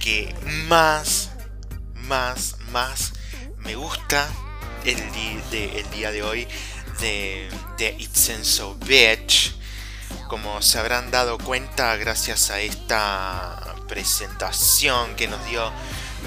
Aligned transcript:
que 0.00 0.34
más, 0.68 1.30
más, 1.94 2.56
más 2.72 3.12
me 3.58 3.76
gusta 3.76 4.28
el, 4.84 4.96
día 5.90 6.10
de 6.10 6.22
hoy 6.22 6.48
de, 7.00 7.48
de 7.78 7.94
It's 7.98 8.30
and 8.30 8.44
So 8.44 8.74
Bitch. 8.86 9.54
Como 10.28 10.62
se 10.62 10.78
habrán 10.78 11.10
dado 11.10 11.38
cuenta 11.38 11.96
gracias 11.96 12.50
a 12.50 12.60
esta 12.60 13.76
presentación 13.86 15.14
que 15.16 15.28
nos 15.28 15.44
dio 15.46 15.70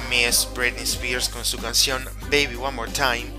Miss 0.09 0.47
Britney 0.53 0.83
Spears 0.83 1.29
con 1.29 1.43
su 1.43 1.57
canción 1.57 2.07
Baby 2.23 2.55
One 2.55 2.71
More 2.71 2.91
Time, 2.91 3.33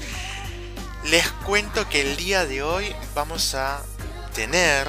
les 1.04 1.28
cuento 1.44 1.88
que 1.88 2.00
el 2.00 2.16
día 2.16 2.44
de 2.46 2.62
hoy 2.62 2.94
vamos 3.14 3.54
a 3.54 3.82
tener, 4.34 4.88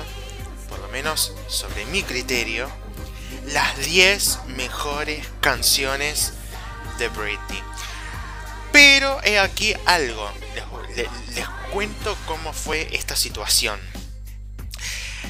por 0.69 0.79
lo 0.79 0.87
menos 0.87 1.33
sobre 1.47 1.85
mi 1.87 2.03
criterio, 2.03 2.69
las 3.47 3.77
10 3.77 4.45
mejores 4.47 5.27
canciones 5.41 6.33
de 6.97 7.09
Britney. 7.09 7.63
Pero 8.71 9.21
he 9.23 9.39
aquí 9.39 9.73
algo, 9.85 10.29
les, 10.95 11.07
cuento 11.71 12.17
cómo 12.25 12.53
fue 12.53 12.87
esta 12.93 13.15
situación. 13.15 13.79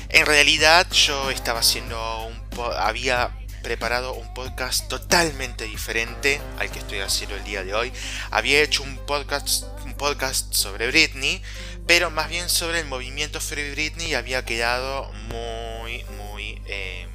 En 0.09 0.25
realidad 0.25 0.89
yo 0.91 1.29
estaba 1.31 1.59
haciendo 1.59 2.25
un 2.25 2.45
había 2.77 3.31
preparado 3.61 4.13
un 4.13 4.31
podcast 4.33 4.87
totalmente 4.87 5.65
diferente 5.65 6.39
al 6.59 6.69
que 6.69 6.79
estoy 6.79 6.99
haciendo 6.99 7.35
el 7.35 7.43
día 7.43 7.63
de 7.63 7.73
hoy. 7.73 7.91
Había 8.29 8.61
hecho 8.61 8.83
un 8.83 8.95
podcast, 9.05 9.65
un 9.83 9.95
podcast 9.95 10.53
sobre 10.53 10.87
Britney, 10.87 11.41
pero 11.87 12.11
más 12.11 12.29
bien 12.29 12.47
sobre 12.47 12.79
el 12.79 12.85
movimiento 12.85 13.41
Free 13.41 13.71
Britney 13.71 14.11
y 14.11 14.13
había 14.13 14.45
quedado 14.45 15.11
muy, 15.29 16.03
muy, 16.17 16.61
eh, 16.67 17.07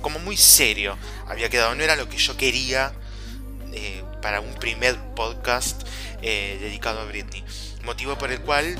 como 0.00 0.18
muy 0.18 0.36
serio. 0.36 0.96
Había 1.26 1.48
quedado, 1.48 1.74
no 1.74 1.82
era 1.82 1.96
lo 1.96 2.08
que 2.08 2.16
yo 2.16 2.36
quería 2.36 2.92
eh, 3.72 4.02
para 4.22 4.40
un 4.40 4.54
primer 4.54 4.96
podcast 5.14 5.86
eh, 6.22 6.58
dedicado 6.60 7.00
a 7.00 7.04
Britney. 7.04 7.44
Motivo 7.84 8.18
por 8.18 8.30
el 8.30 8.40
cual 8.40 8.76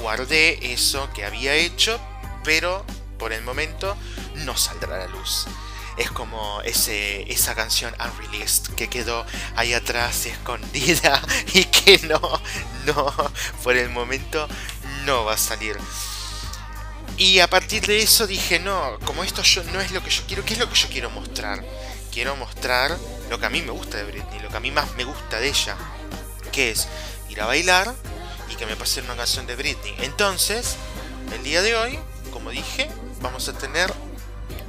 guardé 0.00 0.72
eso 0.72 1.08
que 1.14 1.24
había 1.24 1.54
hecho, 1.54 2.00
pero 2.44 2.84
por 3.18 3.32
el 3.32 3.42
momento 3.42 3.96
no 4.34 4.56
saldrá 4.56 4.96
a 4.96 4.98
la 4.98 5.06
luz. 5.06 5.46
Es 5.96 6.10
como 6.10 6.62
ese, 6.62 7.30
esa 7.30 7.54
canción 7.54 7.94
unreleased 8.00 8.74
que 8.74 8.88
quedó 8.88 9.26
ahí 9.56 9.74
atrás 9.74 10.26
escondida 10.26 11.22
y 11.54 11.64
que 11.64 11.98
no, 12.06 12.20
no, 12.86 13.14
por 13.62 13.76
el 13.76 13.90
momento 13.90 14.48
no 15.04 15.24
va 15.24 15.34
a 15.34 15.38
salir. 15.38 15.76
Y 17.22 17.38
a 17.38 17.48
partir 17.48 17.86
de 17.86 18.02
eso 18.02 18.26
dije, 18.26 18.58
no, 18.58 18.98
como 19.04 19.22
esto 19.22 19.42
yo, 19.42 19.62
no 19.72 19.80
es 19.80 19.92
lo 19.92 20.02
que 20.02 20.10
yo 20.10 20.24
quiero, 20.26 20.44
¿qué 20.44 20.54
es 20.54 20.58
lo 20.58 20.68
que 20.68 20.74
yo 20.74 20.88
quiero 20.88 21.08
mostrar? 21.08 21.64
Quiero 22.10 22.34
mostrar 22.34 22.98
lo 23.30 23.38
que 23.38 23.46
a 23.46 23.48
mí 23.48 23.62
me 23.62 23.70
gusta 23.70 23.96
de 23.98 24.02
Britney, 24.02 24.40
lo 24.40 24.48
que 24.48 24.56
a 24.56 24.60
mí 24.60 24.72
más 24.72 24.92
me 24.96 25.04
gusta 25.04 25.38
de 25.38 25.48
ella, 25.48 25.76
que 26.50 26.72
es 26.72 26.88
ir 27.28 27.40
a 27.40 27.46
bailar 27.46 27.94
y 28.50 28.56
que 28.56 28.66
me 28.66 28.74
pasen 28.74 29.04
una 29.04 29.14
canción 29.14 29.46
de 29.46 29.54
Britney. 29.54 29.94
Entonces, 30.00 30.74
el 31.32 31.44
día 31.44 31.62
de 31.62 31.76
hoy, 31.76 31.96
como 32.32 32.50
dije, 32.50 32.90
vamos 33.20 33.48
a 33.48 33.52
tener 33.52 33.94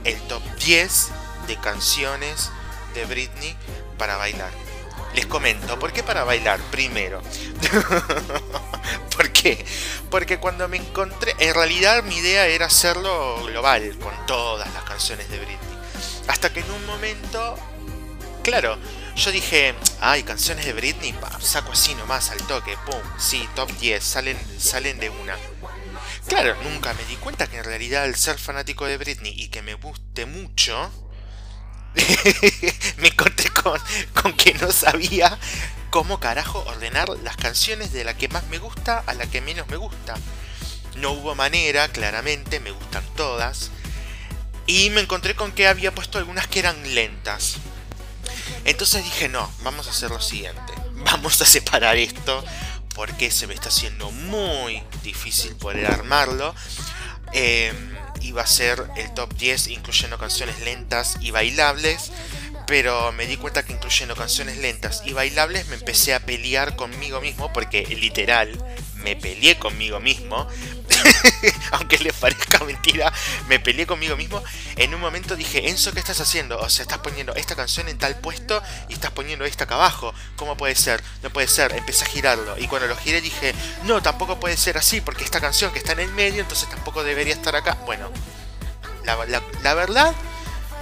el 0.03 0.22
top 0.28 0.44
10 0.64 1.09
de 1.47 1.59
canciones 1.59 2.52
de 2.94 3.06
Britney 3.06 3.58
para 3.97 4.18
bailar. 4.18 4.62
Les 5.13 5.25
comento, 5.25 5.78
¿por 5.78 5.94
qué 5.94 6.03
para 6.03 6.24
bailar? 6.24 6.59
Primero. 6.72 7.22
¿Por 9.16 9.31
qué? 9.31 9.63
Porque 10.09 10.40
cuando 10.40 10.68
me 10.68 10.78
encontré, 10.78 11.35
en 11.40 11.53
realidad 11.53 12.03
mi 12.03 12.18
idea 12.18 12.47
era 12.47 12.66
hacerlo 12.66 13.44
global, 13.46 13.97
con 14.00 14.13
todas 14.25 14.73
las 14.73 14.84
canciones 14.84 15.29
de 15.29 15.38
Britney. 15.38 15.57
Hasta 16.28 16.52
que 16.52 16.62
en 16.62 16.72
un 16.72 16.85
momento, 16.85 17.56
claro, 18.44 18.78
yo 19.16 19.31
dije, 19.31 19.75
ay, 20.02 20.23
canciones 20.23 20.66
de 20.66 20.73
Britney, 20.73 21.13
pa, 21.13 21.40
saco 21.40 21.73
así 21.73 21.94
nomás 21.96 22.31
al 22.31 22.41
toque, 22.47 22.75
pum, 22.85 23.02
sí, 23.19 23.47
top 23.56 23.72
10, 23.72 24.03
salen, 24.03 24.38
salen 24.59 25.00
de 25.00 25.09
una. 25.09 25.38
Claro, 26.28 26.56
nunca 26.63 26.94
me 26.94 27.03
di 27.06 27.16
cuenta 27.18 27.47
que 27.47 27.57
en 27.57 27.63
realidad 27.63 28.03
al 28.03 28.16
ser 28.16 28.40
fanático 28.40 28.85
de 28.85 28.97
Britney 28.97 29.34
y 29.35 29.50
que 29.50 29.62
me 29.62 29.75
guste 29.75 30.25
mucho, 30.25 30.91
me 32.98 33.09
encontré 33.09 33.50
con, 33.50 33.80
con 34.14 34.34
que 34.34 34.54
no 34.56 34.72
sabía 34.72 35.38
cómo 35.90 36.20
carajo 36.20 36.64
ordenar 36.66 37.09
las 37.24 37.38
canciones 37.38 37.94
de 37.94 38.04
la 38.04 38.18
que 38.18 38.28
más 38.28 38.48
me 38.48 38.58
gusta 38.58 39.04
a 39.06 39.14
la 39.14 39.28
que 39.28 39.42
menos 39.42 39.68
me 39.68 39.78
gusta. 39.78 40.16
No 40.96 41.12
hubo 41.12 41.36
manera, 41.36 41.88
claramente, 41.90 42.59
me 42.59 42.72
gustan 42.72 43.03
todas. 43.16 43.72
Y 44.66 44.90
me 44.92 45.02
encontré 45.02 45.36
con 45.36 45.52
que 45.52 45.68
había 45.68 45.94
puesto 45.94 46.18
algunas 46.18 46.48
que 46.48 46.59
eran 46.59 46.96
lentas. 46.96 47.58
Entonces 48.66 49.03
dije, 49.03 49.30
no, 49.30 49.52
vamos 49.64 49.88
a 49.88 49.92
hacer 49.92 50.09
lo 50.09 50.22
siguiente. 50.22 50.74
Vamos 51.06 51.42
a 51.42 51.46
separar 51.46 51.98
esto 51.98 52.44
porque 52.96 53.32
se 53.32 53.48
me 53.48 53.53
está 53.53 53.70
haciendo 53.70 54.12
muy 54.12 54.82
difícil 55.03 55.56
poder 55.56 55.88
armarlo. 55.88 56.56
Eh, 57.34 57.74
iba 58.23 58.41
a 58.41 58.47
ser 58.47 58.89
el 58.95 59.13
top 59.13 59.34
10 59.35 59.67
incluyendo 59.67 60.17
canciones 60.17 60.59
lentas 60.61 61.17
y 61.19 61.31
bailables. 61.31 62.11
Pero 62.66 63.11
me 63.11 63.28
di 63.28 63.35
cuenta 63.38 63.63
que 63.63 63.73
incluyendo 63.73 64.16
canciones 64.16 64.57
lentas 64.57 65.03
y 65.06 65.13
bailables 65.13 65.67
me 65.67 65.75
empecé 65.75 66.13
a 66.13 66.22
pelear 66.22 66.75
conmigo 66.75 67.19
mismo 67.19 67.51
porque 67.51 67.85
literal 67.85 68.50
me 69.03 69.16
peleé 69.16 69.58
conmigo 69.58 70.00
mismo. 70.00 70.47
Aunque 71.72 71.97
les 71.97 72.14
parezca 72.14 72.64
mentira, 72.64 73.12
me 73.47 73.59
peleé 73.59 73.86
conmigo 73.86 74.16
mismo. 74.16 74.41
En 74.75 74.94
un 74.94 75.02
momento 75.02 75.35
dije, 75.35 75.70
Enzo, 75.70 75.91
¿qué 75.94 76.00
estás 76.00 76.20
haciendo? 76.22 76.59
O 76.59 76.70
sea, 76.70 76.84
estás 76.84 77.00
poniendo 77.00 77.34
esta 77.35 77.55
canción 77.55 77.88
en 77.90 77.97
tal 77.97 78.16
puesto 78.20 78.61
y 78.90 78.94
estás 78.94 79.11
poniendo 79.11 79.46
esta 79.46 79.66
acá 79.66 79.76
abajo. 79.76 80.14
¿Cómo 80.35 80.55
puede 80.58 80.76
ser? 80.76 81.03
No 81.22 81.29
puede 81.32 81.47
ser. 81.47 81.73
Empecé 81.73 82.05
a 82.05 82.08
girarlo. 82.08 82.58
Y 82.58 82.67
cuando 82.67 82.88
lo 82.88 82.96
giré 82.97 83.22
dije, 83.22 83.53
no, 83.84 84.02
tampoco 84.02 84.40
puede 84.40 84.58
ser 84.58 84.78
así 84.78 85.02
porque 85.02 85.23
esta 85.23 85.41
canción 85.41 85.72
que 85.72 85.79
está 85.79 85.91
en 85.94 86.00
el 86.02 86.11
medio, 86.11 86.41
entonces 86.41 86.70
tampoco 86.70 87.03
debería 87.03 87.34
estar 87.34 87.55
acá. 87.55 87.78
Bueno, 87.85 88.09
la, 89.05 89.16
la- 89.26 89.44
la 89.61 89.73
verdad, 89.73 90.14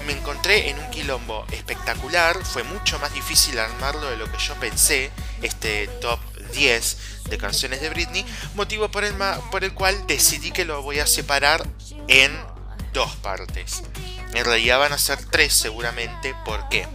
me 0.05 0.13
encontré 0.13 0.69
en 0.69 0.79
un 0.79 0.89
quilombo 0.91 1.45
espectacular. 1.51 2.37
Fue 2.43 2.63
mucho 2.63 2.99
más 2.99 3.13
difícil 3.13 3.57
armarlo 3.59 4.09
de 4.09 4.17
lo 4.17 4.31
que 4.31 4.37
yo 4.39 4.55
pensé. 4.55 5.11
Este 5.41 5.87
top 6.01 6.19
10 6.51 6.97
de 7.29 7.37
canciones 7.37 7.81
de 7.81 7.89
Britney. 7.89 8.25
Motivo 8.55 8.89
por 8.89 9.03
el, 9.03 9.13
por 9.51 9.63
el 9.63 9.73
cual 9.73 10.05
decidí 10.07 10.51
que 10.51 10.65
lo 10.65 10.81
voy 10.81 10.99
a 10.99 11.07
separar 11.07 11.67
en 12.07 12.31
dos 12.93 13.15
partes. 13.17 13.83
En 14.33 14.45
realidad 14.45 14.79
van 14.79 14.93
a 14.93 14.97
ser 14.97 15.23
tres 15.25 15.53
seguramente. 15.53 16.35
¿Por 16.45 16.67
qué? 16.69 16.87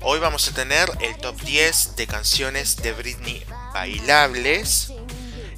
Hoy 0.00 0.18
vamos 0.18 0.48
a 0.48 0.52
tener 0.52 0.90
el 1.00 1.16
top 1.18 1.40
10 1.42 1.96
de 1.96 2.06
canciones 2.06 2.76
de 2.76 2.92
Britney 2.92 3.44
bailables 3.72 4.92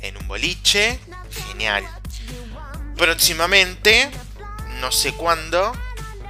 en 0.03 0.17
un 0.19 0.29
boliche. 0.29 1.01
Genial. 1.49 1.85
Próximamente, 2.97 4.11
no 4.81 4.93
sé 4.93 5.13
cuándo, 5.15 5.73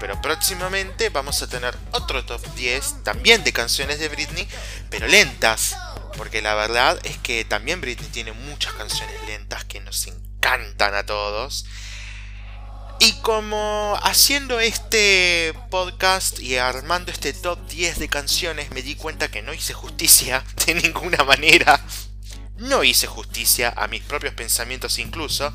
pero 0.01 0.21
próximamente 0.23 1.09
vamos 1.09 1.43
a 1.43 1.49
tener 1.49 1.77
otro 1.91 2.25
top 2.25 2.41
10 2.55 3.03
también 3.03 3.43
de 3.45 3.53
canciones 3.53 3.99
de 3.99 4.09
Britney, 4.09 4.49
pero 4.91 5.07
lentas. 5.07 5.77
Porque 6.17 6.43
la 6.43 6.55
verdad 6.55 6.99
es 7.05 7.19
que 7.19 7.45
también 7.45 7.81
Britney 7.81 8.09
tiene 8.11 8.33
muchas 8.33 8.73
canciones 8.75 9.17
lentas 9.27 9.65
que 9.65 9.81
nos 9.81 10.07
encantan 10.07 10.95
a 10.95 11.07
todos. 11.07 11.67
Y 13.01 13.13
como 13.21 13.99
haciendo 14.03 14.61
este 14.61 15.53
podcast 15.71 16.39
y 16.39 16.57
armando 16.57 17.11
este 17.11 17.33
top 17.33 17.59
10 17.69 17.99
de 17.99 18.09
canciones 18.09 18.71
me 18.71 18.83
di 18.83 18.95
cuenta 18.95 19.31
que 19.31 19.43
no 19.43 19.53
hice 19.53 19.75
justicia 19.75 20.45
de 20.67 20.75
ninguna 20.75 21.25
manera. 21.25 21.85
No 22.57 22.85
hice 22.85 23.07
justicia 23.09 23.75
a 23.77 23.89
mis 23.89 24.03
propios 24.03 24.35
pensamientos 24.35 24.99
incluso. 24.99 25.53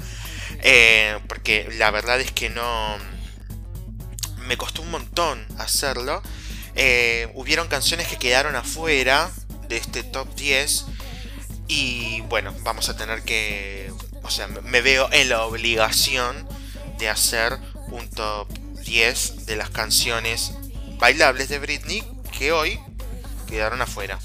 Eh, 0.61 1.17
porque 1.27 1.69
la 1.77 1.91
verdad 1.91 2.19
es 2.19 2.31
que 2.31 2.49
no... 2.49 2.97
Me 4.47 4.57
costó 4.57 4.81
un 4.81 4.91
montón 4.91 5.45
hacerlo. 5.57 6.21
Eh, 6.75 7.31
hubieron 7.35 7.67
canciones 7.67 8.07
que 8.07 8.17
quedaron 8.17 8.55
afuera 8.55 9.31
de 9.69 9.77
este 9.77 10.03
top 10.03 10.27
10. 10.35 10.85
Y 11.67 12.21
bueno, 12.21 12.53
vamos 12.63 12.89
a 12.89 12.97
tener 12.97 13.23
que... 13.23 13.91
O 14.23 14.29
sea, 14.29 14.47
me 14.47 14.81
veo 14.81 15.07
en 15.13 15.29
la 15.29 15.43
obligación 15.45 16.47
de 16.97 17.09
hacer 17.09 17.57
un 17.87 18.09
top 18.09 18.49
10 18.83 19.45
de 19.45 19.55
las 19.55 19.69
canciones 19.69 20.51
bailables 20.97 21.47
de 21.47 21.59
Britney 21.59 22.03
que 22.37 22.51
hoy 22.51 22.79
quedaron 23.47 23.81
afuera. 23.81 24.19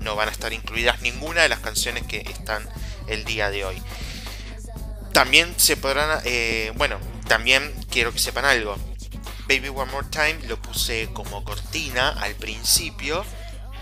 No 0.00 0.16
van 0.16 0.28
a 0.28 0.32
estar 0.32 0.52
incluidas 0.52 1.00
ninguna 1.02 1.42
de 1.42 1.48
las 1.48 1.60
canciones 1.60 2.04
que 2.04 2.18
están 2.18 2.68
el 3.06 3.24
día 3.24 3.50
de 3.50 3.64
hoy. 3.64 3.80
También 5.12 5.54
se 5.56 5.76
podrán, 5.76 6.20
eh, 6.24 6.72
bueno, 6.76 6.98
también 7.26 7.72
quiero 7.90 8.12
que 8.12 8.18
sepan 8.18 8.44
algo. 8.44 8.76
Baby 9.48 9.68
One 9.68 9.90
More 9.92 10.06
Time 10.10 10.38
lo 10.48 10.60
puse 10.60 11.08
como 11.12 11.44
cortina 11.44 12.10
al 12.10 12.34
principio 12.34 13.24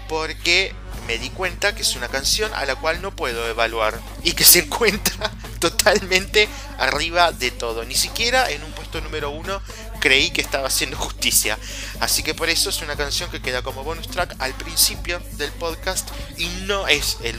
porque 0.09 0.75
me 1.07 1.19
di 1.19 1.31
cuenta 1.31 1.75
que 1.75 1.83
es 1.83 1.97
una 1.97 2.09
canción 2.09 2.53
a 2.55 2.65
la 2.65 2.77
cual 2.77 3.03
no 3.03 3.15
puedo 3.15 3.47
evaluar 3.49 4.01
y 4.23 4.33
que 4.33 4.45
se 4.45 4.59
encuentra 4.65 5.31
totalmente 5.59 6.49
arriba 6.79 7.33
de 7.33 7.51
todo. 7.51 7.85
Ni 7.85 7.95
siquiera 7.95 8.51
en 8.51 8.63
un 8.63 8.73
puesto 8.73 9.01
número 9.01 9.31
uno 9.31 9.61
creí 10.01 10.31
que 10.31 10.41
estaba 10.41 10.69
haciendo 10.69 10.97
justicia. 10.97 11.59
Así 12.01 12.23
que 12.23 12.35
por 12.35 12.51
eso 12.51 12.71
es 12.71 12.83
una 12.83 12.97
canción 12.97 13.31
que 13.31 13.41
queda 13.41 13.63
como 13.63 13.85
bonus 13.85 14.09
track 14.09 14.37
al 14.39 14.53
principio 14.55 15.21
del 15.33 15.51
podcast 15.53 16.11
y 16.37 16.47
no 16.67 16.87
es 16.89 17.19
el, 17.23 17.39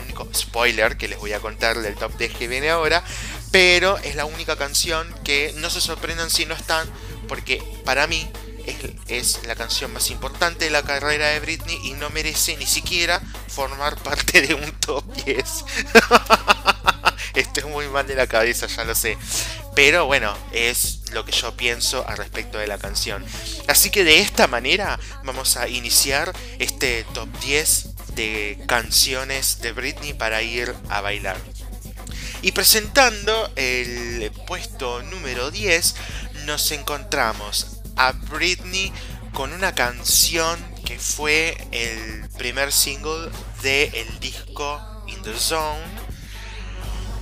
único 0.00 0.28
spoiler 0.34 0.96
que 0.96 1.08
les 1.08 1.18
voy 1.18 1.32
a 1.32 1.40
contar 1.40 1.78
del 1.78 1.94
top 1.94 2.16
10 2.18 2.34
que 2.34 2.48
viene 2.48 2.70
ahora, 2.70 3.04
pero 3.50 3.98
es 3.98 4.16
la 4.16 4.24
única 4.24 4.56
canción 4.56 5.06
que 5.22 5.54
no 5.58 5.70
se 5.70 5.80
sorprendan 5.80 6.30
si 6.30 6.46
no 6.46 6.54
están, 6.54 6.88
porque 7.28 7.62
para 7.84 8.06
mí 8.06 8.28
es, 9.08 9.40
la 9.46 9.54
canción 9.54 9.92
más 9.92 10.10
importante 10.10 10.66
de 10.66 10.70
la 10.70 10.82
carrera 10.82 11.28
de 11.28 11.40
Britney 11.40 11.78
y 11.84 11.92
no 11.92 12.10
merece 12.10 12.56
ni 12.56 12.66
siquiera 12.66 13.20
formar 13.48 13.96
parte 14.02 14.42
de 14.42 14.54
un 14.54 14.72
top 14.80 15.04
10. 15.24 15.44
Estoy 17.34 17.64
muy 17.64 17.88
mal 17.88 18.06
de 18.06 18.14
la 18.14 18.26
cabeza, 18.26 18.66
ya 18.66 18.84
lo 18.84 18.94
sé. 18.94 19.18
Pero 19.74 20.06
bueno, 20.06 20.36
es 20.52 21.00
lo 21.12 21.24
que 21.24 21.32
yo 21.32 21.56
pienso 21.56 22.06
al 22.08 22.16
respecto 22.16 22.58
de 22.58 22.66
la 22.66 22.78
canción. 22.78 23.24
Así 23.66 23.90
que 23.90 24.04
de 24.04 24.20
esta 24.20 24.46
manera 24.46 24.98
vamos 25.24 25.56
a 25.56 25.68
iniciar 25.68 26.32
este 26.58 27.04
top 27.12 27.28
10 27.40 28.14
de 28.14 28.62
canciones 28.66 29.60
de 29.60 29.72
Britney 29.72 30.14
para 30.14 30.42
ir 30.42 30.74
a 30.88 31.00
bailar. 31.00 31.36
Y 32.42 32.52
presentando 32.52 33.50
el 33.56 34.30
puesto 34.46 35.02
número 35.02 35.50
10 35.50 35.94
nos 36.44 36.70
encontramos 36.72 37.73
a 37.96 38.12
Britney 38.12 38.92
con 39.32 39.52
una 39.52 39.74
canción 39.74 40.58
que 40.84 40.98
fue 40.98 41.56
el 41.72 42.28
primer 42.38 42.72
single 42.72 43.30
del 43.62 43.94
el 43.94 44.20
disco 44.20 44.80
In 45.06 45.22
the 45.22 45.36
Zone. 45.36 45.82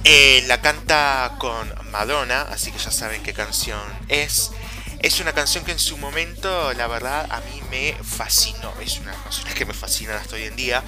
Eh, 0.05 0.45
la 0.49 0.61
canta 0.61 1.37
con 1.39 1.73
Madonna, 1.91 2.43
así 2.43 2.73
que 2.73 2.79
ya 2.79 2.91
saben 2.91 3.23
qué 3.23 3.33
canción 3.33 3.81
es. 4.09 4.51
Es 4.99 5.21
una 5.21 5.33
canción 5.33 5.65
que 5.65 5.73
en 5.73 5.79
su 5.79 5.97
momento, 5.97 6.73
la 6.75 6.87
verdad, 6.87 7.27
a 7.31 7.41
mí 7.41 7.61
me 7.71 7.95
fascinó. 8.05 8.73
Es 8.81 8.99
una 8.99 9.13
canción 9.13 9.49
que 9.55 9.65
me 9.65 9.75
fascina 9.75 10.17
hasta 10.17 10.37
hoy 10.37 10.45
en 10.45 10.57
día. 10.57 10.83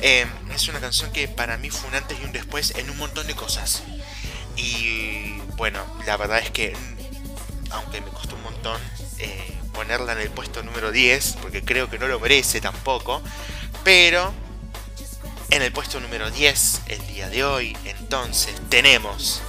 Em, 0.00 0.28
es 0.54 0.68
una 0.68 0.80
canción 0.80 1.12
que 1.12 1.28
para 1.28 1.56
mí 1.56 1.70
fue 1.70 1.88
un 1.88 1.94
antes 1.94 2.18
y 2.20 2.24
un 2.24 2.32
después 2.32 2.72
en 2.76 2.90
un 2.90 2.96
montón 2.98 3.26
de 3.26 3.34
cosas. 3.34 3.82
Y 4.56 5.38
bueno, 5.56 5.82
la 6.06 6.16
verdad 6.16 6.38
es 6.40 6.50
que, 6.50 6.76
aunque 7.70 8.00
me 8.00 8.10
costó 8.10 8.34
un 8.36 8.42
montón, 8.42 8.80
eh, 9.18 9.58
ponerla 9.72 10.12
en 10.12 10.20
el 10.20 10.30
puesto 10.30 10.62
número 10.62 10.92
10, 10.92 11.36
porque 11.42 11.62
creo 11.62 11.90
que 11.90 11.98
no 11.98 12.08
lo 12.08 12.20
merece 12.20 12.60
tampoco. 12.60 13.22
Pero 13.82 14.32
en 15.50 15.62
el 15.62 15.72
puesto 15.72 16.00
número 16.00 16.30
10, 16.30 16.82
el 16.86 17.06
día 17.06 17.28
de 17.28 17.44
hoy, 17.44 17.76
entonces 17.84 18.54
tenemos 18.68 19.42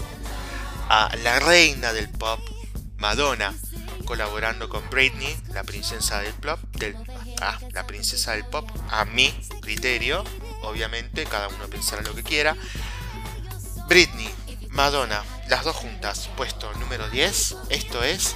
a 0.89 1.09
la 1.23 1.39
reina 1.39 1.93
del 1.93 2.09
pop, 2.09 2.39
Madonna, 2.97 3.53
colaborando 4.05 4.69
con 4.69 4.87
Britney, 4.89 5.35
la 5.53 5.63
princesa 5.63 6.21
del 6.21 6.33
pop, 6.33 6.59
del, 6.73 6.95
ah, 7.41 7.57
la 7.71 7.87
princesa 7.87 8.33
del 8.33 8.45
pop, 8.45 8.69
a 8.91 9.05
mi 9.05 9.31
criterio, 9.61 10.23
obviamente, 10.61 11.25
cada 11.25 11.47
uno 11.47 11.67
pensará 11.67 12.01
lo 12.03 12.13
que 12.13 12.23
quiera. 12.23 12.55
Britney, 13.87 14.29
Madonna, 14.69 15.23
las 15.47 15.63
dos 15.63 15.75
juntas, 15.75 16.29
puesto 16.35 16.71
número 16.73 17.09
10. 17.09 17.55
Esto 17.69 18.03
es 18.03 18.35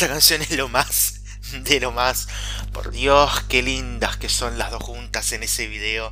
esta 0.00 0.14
canción, 0.14 0.40
es 0.40 0.52
lo 0.52 0.70
más 0.70 1.20
de 1.52 1.78
lo 1.78 1.92
más. 1.92 2.26
Por 2.72 2.90
Dios, 2.90 3.42
qué 3.50 3.62
lindas 3.62 4.16
que 4.16 4.30
son 4.30 4.56
las 4.56 4.70
dos 4.70 4.82
juntas 4.82 5.32
en 5.32 5.42
ese 5.42 5.66
video. 5.66 6.10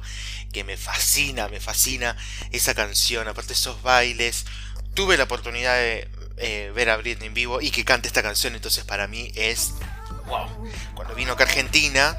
Que 0.52 0.62
me 0.62 0.76
fascina, 0.76 1.48
me 1.48 1.58
fascina 1.58 2.14
esa 2.50 2.74
canción. 2.74 3.28
Aparte 3.28 3.54
esos 3.54 3.82
bailes. 3.82 4.44
Tuve 4.92 5.16
la 5.16 5.24
oportunidad 5.24 5.74
de 5.76 6.06
eh, 6.36 6.70
ver 6.74 6.90
a 6.90 6.98
Britney 6.98 7.28
en 7.28 7.34
vivo 7.34 7.62
y 7.62 7.70
que 7.70 7.86
cante 7.86 8.08
esta 8.08 8.22
canción. 8.22 8.54
Entonces 8.54 8.84
para 8.84 9.06
mí 9.06 9.32
es... 9.34 9.72
¡Wow! 10.26 10.68
Cuando 10.94 11.14
vino 11.14 11.32
acá 11.32 11.44
a 11.44 11.46
Argentina, 11.46 12.18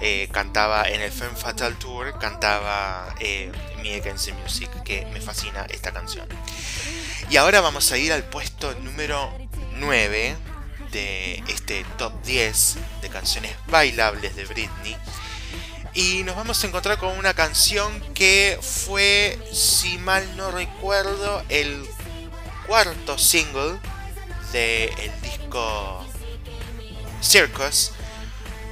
eh, 0.00 0.28
cantaba 0.32 0.88
en 0.88 1.00
el 1.00 1.12
Femme 1.12 1.36
Fatal 1.36 1.78
Tour, 1.78 2.18
cantaba 2.18 3.14
eh, 3.20 3.52
the 3.84 4.32
Music, 4.32 4.68
que 4.82 5.06
me 5.12 5.20
fascina 5.20 5.64
esta 5.70 5.92
canción. 5.92 6.26
Y 7.30 7.36
ahora 7.36 7.60
vamos 7.60 7.92
a 7.92 7.98
ir 7.98 8.12
al 8.12 8.24
puesto 8.24 8.74
número 8.80 9.32
9 9.74 10.53
de 10.94 11.42
este 11.48 11.84
top 11.98 12.12
10 12.24 12.76
de 13.02 13.08
canciones 13.10 13.52
bailables 13.66 14.34
de 14.36 14.46
Britney. 14.46 14.96
Y 15.92 16.22
nos 16.22 16.36
vamos 16.36 16.62
a 16.62 16.66
encontrar 16.66 16.98
con 16.98 17.18
una 17.18 17.34
canción 17.34 18.00
que 18.14 18.58
fue, 18.62 19.38
si 19.52 19.98
mal 19.98 20.24
no 20.36 20.50
recuerdo, 20.50 21.42
el 21.48 21.84
cuarto 22.66 23.18
single 23.18 23.78
del 24.52 24.90
el 24.98 25.20
disco 25.20 26.06
Circus. 27.20 27.90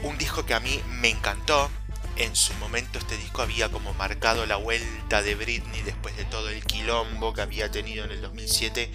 Un 0.03 0.17
disco 0.17 0.47
que 0.47 0.55
a 0.55 0.61
mí 0.61 0.81
me 0.89 1.11
encantó. 1.11 1.71
En 2.17 2.37
su 2.37 2.53
momento 2.55 2.99
este 2.99 3.17
disco 3.17 3.43
había 3.43 3.71
como 3.71 3.95
marcado 3.95 4.45
la 4.47 4.57
vuelta 4.57 5.23
de 5.23 5.35
Britney 5.35 5.83
después 5.83 6.15
de 6.17 6.25
todo 6.27 6.51
el 6.51 6.63
quilombo 6.63 7.33
que 7.33 7.41
había 7.41 7.71
tenido 7.71 8.05
en 8.05 8.11
el 8.11 8.21
2007 8.21 8.93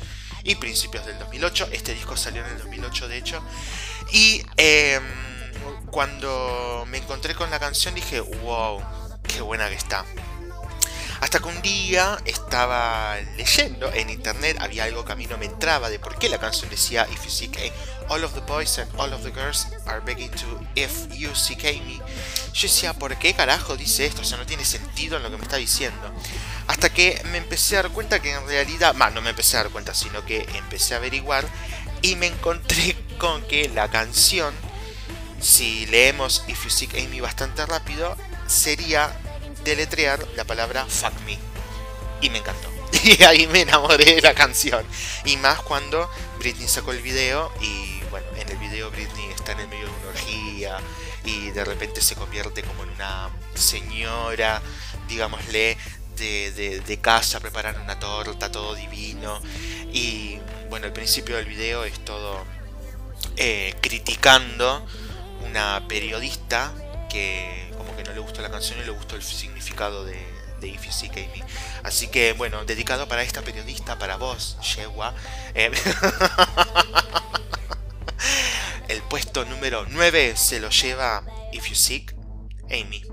y 0.47 0.55
principios 0.55 1.05
del 1.05 1.19
2008. 1.19 1.69
Este 1.71 1.93
disco 1.93 2.15
salió 2.15 2.43
en 2.43 2.51
el 2.51 2.57
2008 2.57 3.07
de 3.07 3.17
hecho. 3.17 3.43
Y 4.11 4.43
em, 4.55 5.03
cuando 5.91 6.85
me 6.89 6.97
encontré 6.97 7.35
con 7.35 7.51
la 7.51 7.59
canción 7.59 7.93
dije, 7.93 8.21
wow, 8.21 8.81
qué 9.27 9.41
buena 9.41 9.67
que 9.69 9.75
está. 9.75 10.05
Hasta 11.19 11.39
que 11.39 11.47
un 11.47 11.61
día 11.61 12.17
estaba 12.25 13.17
leyendo 13.35 13.91
en 13.91 14.09
internet, 14.09 14.57
había 14.59 14.83
algo 14.83 15.03
que 15.03 15.13
a 15.13 15.15
mí 15.15 15.25
no 15.25 15.37
me 15.37 15.45
entraba 15.45 15.89
de 15.89 15.99
por 15.99 16.17
qué 16.17 16.29
la 16.29 16.37
canción 16.37 16.69
decía 16.69 17.07
If 17.11 17.25
you 17.25 17.31
seek 17.31 17.57
all 18.07 18.23
of 18.23 18.33
the 18.33 18.41
boys 18.41 18.77
and 18.77 18.89
all 18.97 19.11
of 19.11 19.23
the 19.23 19.31
girls 19.31 19.67
are 19.87 19.99
begging 19.99 20.29
to 20.31 20.45
if 20.75 21.07
you 21.17 21.33
seek 21.35 21.63
me. 21.63 21.99
Yo 22.53 22.67
decía, 22.67 22.93
¿por 22.93 23.17
qué 23.17 23.33
carajo 23.33 23.75
dice 23.75 24.05
esto? 24.05 24.21
O 24.21 24.25
sea, 24.25 24.37
no 24.37 24.45
tiene 24.45 24.63
sentido 24.63 25.17
en 25.17 25.23
lo 25.23 25.31
que 25.31 25.37
me 25.37 25.43
está 25.43 25.57
diciendo. 25.57 26.13
Hasta 26.67 26.89
que 26.89 27.21
me 27.31 27.37
empecé 27.37 27.77
a 27.77 27.83
dar 27.83 27.91
cuenta 27.91 28.19
que 28.21 28.31
en 28.31 28.45
realidad, 28.47 28.93
más 28.93 29.13
no 29.13 29.21
me 29.21 29.29
empecé 29.29 29.57
a 29.57 29.63
dar 29.63 29.71
cuenta, 29.71 29.93
sino 29.93 30.25
que 30.25 30.47
empecé 30.55 30.93
a 30.93 30.97
averiguar 30.97 31.45
y 32.01 32.15
me 32.15 32.27
encontré 32.27 32.95
con 33.17 33.41
que 33.43 33.69
la 33.69 33.89
canción, 33.89 34.53
si 35.39 35.85
leemos 35.87 36.43
If 36.47 36.63
You 36.63 36.69
Seek 36.69 36.95
Amy 36.95 37.19
bastante 37.19 37.65
rápido, 37.65 38.15
sería 38.47 39.17
deletrear 39.63 40.25
la 40.35 40.43
palabra 40.43 40.85
fuck 40.85 41.13
me. 41.25 41.37
Y 42.21 42.29
me 42.29 42.39
encantó. 42.39 42.69
Y 43.03 43.21
ahí 43.23 43.47
me 43.47 43.61
enamoré 43.61 44.15
de 44.15 44.21
la 44.21 44.33
canción. 44.33 44.85
Y 45.25 45.37
más 45.37 45.61
cuando 45.61 46.09
Britney 46.39 46.67
sacó 46.67 46.91
el 46.91 47.01
video 47.01 47.51
y 47.61 48.01
bueno, 48.09 48.27
en 48.37 48.49
el 48.49 48.57
video 48.57 48.89
Britney 48.91 49.29
está 49.31 49.51
en 49.51 49.59
el 49.61 49.67
medio 49.67 49.85
de 49.85 49.91
una 49.91 50.07
orgía 50.09 50.77
y 51.23 51.51
de 51.51 51.65
repente 51.65 52.01
se 52.01 52.15
convierte 52.15 52.63
como 52.63 52.83
en 52.83 52.89
una 52.89 53.29
señora, 53.53 54.61
digámosle, 55.07 55.77
de, 56.17 56.99
casa 57.01 57.39
preparando 57.39 57.81
una 57.81 57.99
torta, 57.99 58.51
todo 58.51 58.75
divino. 58.75 59.39
Y 59.91 60.39
bueno, 60.69 60.87
el 60.87 60.93
principio 60.93 61.37
del 61.37 61.45
video 61.45 61.83
es 61.83 62.03
todo 62.03 62.43
eh, 63.35 63.75
criticando 63.81 64.85
una 65.45 65.85
periodista 65.87 66.73
que 67.09 67.71
como 67.77 67.95
que 67.95 68.03
no 68.03 68.13
le 68.13 68.19
gustó 68.19 68.41
la 68.41 68.49
canción 68.49 68.79
y 68.79 68.83
le 68.83 68.91
gustó 68.91 69.15
el 69.15 69.23
significado 69.23 70.05
de, 70.05 70.37
If 70.61 70.85
You 70.85 70.91
Seek 70.91 71.13
Amy. 71.13 71.43
Así 71.83 72.07
que 72.07 72.33
bueno, 72.33 72.65
dedicado 72.65 73.07
para 73.07 73.21
esta 73.21 73.41
periodista, 73.41 73.99
para 73.99 74.17
vos, 74.17 74.57
Shewa. 74.61 75.13
Eh, 75.53 75.71
el 78.87 79.01
puesto 79.03 79.45
número 79.45 79.85
9 79.87 80.35
se 80.35 80.59
lo 80.59 80.69
lleva 80.69 81.23
If 81.53 81.69
You 81.69 81.75
Seek 81.75 82.15
Amy. 82.71 83.03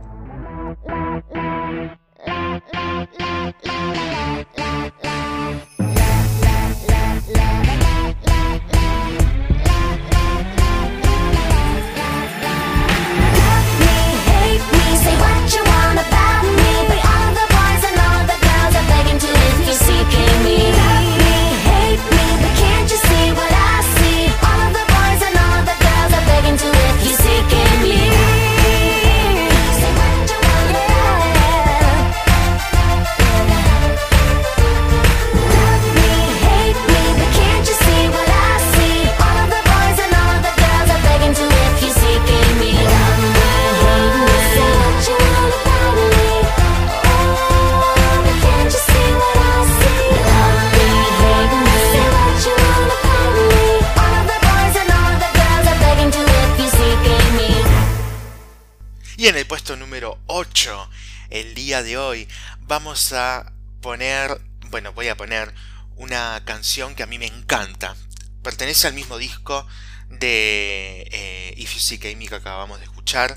Vamos 62.95 63.13
a 63.13 63.53
poner, 63.81 64.41
bueno, 64.71 64.93
voy 64.93 65.09
a 65.09 65.17
poner 65.17 65.53
una 65.97 66.41
canción 66.45 66.95
que 66.95 67.03
a 67.03 67.07
mí 67.07 67.19
me 67.19 67.27
encanta. 67.27 67.97
Pertenece 68.41 68.87
al 68.87 68.95
mismo 68.95 69.19
disco 69.19 69.67
de 70.11 71.09
eh, 71.11 71.55
If 71.57 71.75
You 71.75 71.81
Seek 71.81 72.05
Amy 72.05 72.29
que 72.29 72.37
acabamos 72.37 72.79
de 72.79 72.85
escuchar. 72.85 73.37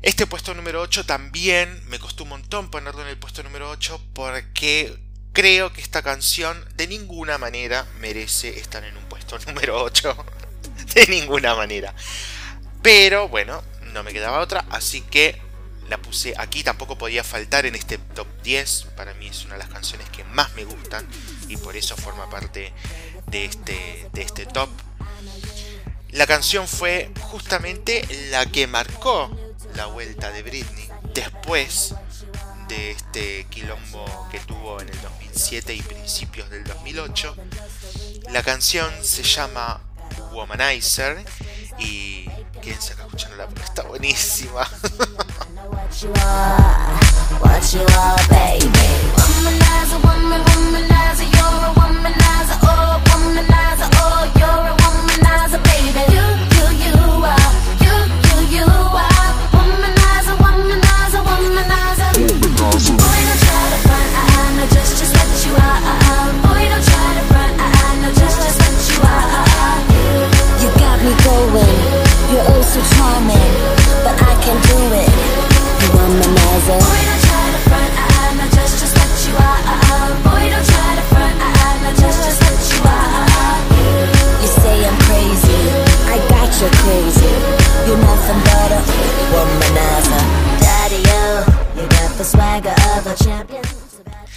Este 0.00 0.26
puesto 0.26 0.54
número 0.54 0.80
8 0.80 1.04
también 1.04 1.86
me 1.90 1.98
costó 1.98 2.22
un 2.22 2.30
montón 2.30 2.70
ponerlo 2.70 3.02
en 3.02 3.08
el 3.08 3.18
puesto 3.18 3.42
número 3.42 3.68
8 3.68 4.02
porque 4.14 4.98
creo 5.34 5.70
que 5.74 5.82
esta 5.82 6.00
canción 6.00 6.66
de 6.74 6.86
ninguna 6.86 7.36
manera 7.36 7.86
merece 8.00 8.58
estar 8.58 8.82
en 8.84 8.96
un 8.96 9.04
puesto 9.04 9.38
número 9.48 9.82
8. 9.82 10.16
de 10.94 11.06
ninguna 11.08 11.54
manera. 11.54 11.94
Pero 12.80 13.28
bueno, 13.28 13.62
no 13.92 14.02
me 14.02 14.14
quedaba 14.14 14.40
otra, 14.40 14.64
así 14.70 15.02
que 15.02 15.41
la 15.92 15.98
puse 15.98 16.32
aquí, 16.38 16.64
tampoco 16.64 16.96
podía 16.96 17.22
faltar 17.22 17.66
en 17.66 17.74
este 17.74 17.98
top 17.98 18.26
10, 18.42 18.86
para 18.96 19.12
mí 19.12 19.26
es 19.26 19.44
una 19.44 19.56
de 19.56 19.58
las 19.58 19.68
canciones 19.68 20.08
que 20.08 20.24
más 20.24 20.50
me 20.54 20.64
gustan 20.64 21.06
y 21.48 21.58
por 21.58 21.76
eso 21.76 21.98
forma 21.98 22.30
parte 22.30 22.72
de 23.26 23.44
este, 23.44 24.08
de 24.10 24.22
este 24.22 24.46
top. 24.46 24.70
La 26.12 26.26
canción 26.26 26.66
fue 26.66 27.10
justamente 27.20 28.08
la 28.30 28.46
que 28.46 28.66
marcó 28.66 29.30
la 29.74 29.84
vuelta 29.84 30.30
de 30.30 30.42
Britney 30.42 30.88
después 31.12 31.94
de 32.68 32.92
este 32.92 33.46
quilombo 33.50 34.28
que 34.30 34.40
tuvo 34.40 34.80
en 34.80 34.88
el 34.88 35.02
2007 35.02 35.74
y 35.74 35.82
principios 35.82 36.48
del 36.48 36.64
2008. 36.64 37.36
La 38.30 38.42
canción 38.42 38.90
se 39.02 39.24
llama 39.24 39.82
Womanizer 40.32 41.22
y 41.78 42.30
quédense 42.62 42.94
acá 42.94 43.02
escuchándola 43.02 43.46
porque 43.46 43.64
está 43.64 43.82
buenísima. 43.82 44.66
What 45.92 46.02
you 46.04 46.12
are, 46.24 46.98
what 47.42 47.74
you 47.74 47.80
are, 47.82 48.16
baby. 48.30 48.88
Womanizer, 49.12 50.00
woman, 50.02 50.40
womanizer, 50.40 51.28
you're 51.36 51.64
a 51.68 51.74
womanizer, 51.76 52.56
oh, 52.62 53.02
womanizer. 53.08 53.71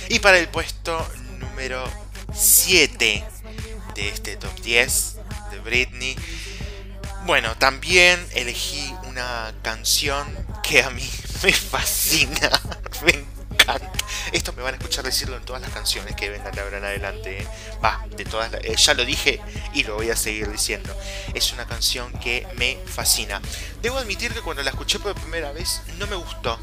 Y 0.09 0.19
para 0.19 0.37
el 0.37 0.47
puesto 0.49 0.95
número 1.39 1.83
7 2.33 3.23
de 3.95 4.09
este 4.09 4.35
top 4.37 4.53
10 4.61 5.15
de 5.51 5.59
Britney, 5.59 6.15
bueno, 7.25 7.55
también 7.57 8.23
elegí 8.35 8.93
una 9.07 9.51
canción 9.63 10.27
que 10.61 10.83
a 10.83 10.91
mí 10.91 11.09
me 11.43 11.51
fascina, 11.51 12.51
me 13.05 13.34
Esto 14.31 14.53
me 14.53 14.63
van 14.63 14.73
a 14.73 14.77
escuchar 14.77 15.03
decirlo 15.03 15.37
en 15.37 15.43
todas 15.43 15.61
las 15.61 15.71
canciones 15.71 16.15
que 16.15 16.29
vengan 16.29 16.53
de 16.53 16.61
ahora 16.61 16.77
en 16.77 16.85
adelante. 16.85 17.41
¿eh? 17.41 17.47
Va, 17.83 18.05
de 18.15 18.25
todas 18.25 18.53
eh, 18.53 18.75
ya 18.75 18.93
lo 18.93 19.05
dije 19.05 19.41
y 19.73 19.83
lo 19.83 19.95
voy 19.95 20.09
a 20.09 20.15
seguir 20.15 20.51
diciendo. 20.51 20.95
Es 21.33 21.53
una 21.53 21.65
canción 21.65 22.11
que 22.19 22.47
me 22.55 22.77
fascina. 22.85 23.41
Debo 23.81 23.97
admitir 23.97 24.33
que 24.33 24.41
cuando 24.41 24.63
la 24.63 24.71
escuché 24.71 24.99
por 24.99 25.15
primera 25.15 25.51
vez 25.51 25.81
no 25.97 26.07
me 26.07 26.15
gustó 26.15 26.59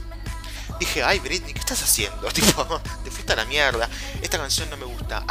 dije, 0.78 1.02
ay 1.02 1.21
Britney, 1.21 1.54
¿qué 1.54 1.61
estás 1.61 1.82
haciendo? 1.82 2.28
Tipo, 2.32 2.80
te 3.04 3.11
fuiste 3.11 3.32
a 3.32 3.37
la 3.37 3.44
mierda. 3.44 3.88
Esta 4.21 4.38
canción 4.38 4.68
no 4.71 4.76
me 4.76 4.85
gusta. 4.85 5.25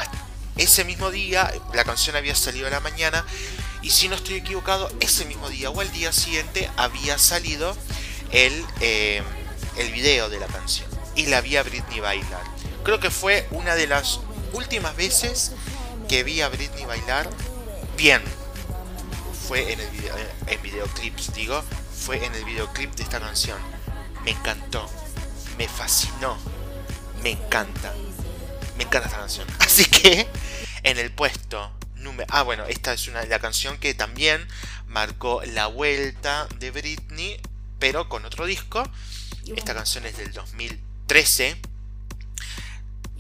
Ese 0.58 0.84
mismo 0.84 1.12
día, 1.12 1.51
la 1.74 1.84
canción 1.84 2.16
había 2.16 2.36
salido 2.36 2.68
a 2.68 2.70
la 2.70 2.80
mañana. 2.80 3.25
Y 3.82 3.90
si 3.90 4.08
no 4.08 4.16
estoy 4.16 4.36
equivocado, 4.36 4.92
ese 5.00 5.25
mismo 5.25 5.50
día 5.50 5.70
o 5.70 5.82
al 5.82 5.92
día 5.92 6.13
siguiente 6.13 6.70
había 6.78 7.18
salido 7.18 7.75
el, 8.32 8.66
eh, 8.80 9.24
el 9.78 9.92
video 9.92 10.30
de 10.30 10.40
la 10.40 10.48
canción. 10.48 10.90
Y 11.15 11.25
la 11.27 11.41
vi 11.41 11.58
a 11.58 11.63
Britney 11.63 12.00
bailar. 12.00 12.44
Creo 12.84 13.00
que 13.00 13.12
fue 13.12 13.48
una 13.51 13.75
de 13.75 13.88
las 13.88 14.20
últimas 14.53 14.96
veces 14.96 15.53
que 16.08 16.24
vi 16.24 16.41
a 16.41 16.50
Britney 16.50 16.86
bailar 16.86 17.30
bien. 17.98 18.22
Fue 19.48 19.74
en 19.74 19.80
el 19.80 19.89
video, 19.89 20.15
en 20.48 20.62
videoclips, 20.62 21.34
digo, 21.34 21.63
fue 21.94 22.25
en 22.25 22.34
el 22.34 22.46
videoclip 22.46 22.94
de 22.96 23.03
esta 23.03 23.20
canción. 23.20 23.60
Me 24.24 24.32
encantó 24.32 24.89
me 25.62 25.68
fascinó. 25.68 26.38
me 27.22 27.32
encanta. 27.32 27.94
Me 28.77 28.84
encanta 28.84 29.08
esta 29.08 29.20
canción. 29.20 29.48
Así 29.60 29.86
que 29.86 30.27
en 30.82 30.98
el 30.98 31.12
puesto 31.12 31.72
número... 31.96 32.27
Ah, 32.32 32.41
bueno, 32.41 32.65
esta 32.65 32.94
es 32.94 33.08
una, 33.08 33.24
la 33.25 33.38
canción 33.38 33.77
que 33.77 33.94
también 33.94 34.48
marcó 34.88 35.44
la 35.46 35.68
vuelta 35.68 36.48
de 36.58 36.72
Britney, 36.72 37.39
pero 37.77 38.10
con 38.10 38.25
otro 38.25 38.46
disco. 38.46 38.84
Esta 39.56 39.75
canción 39.75 40.06
es 40.08 40.18
del 40.18 40.32
2013. 41.12 41.58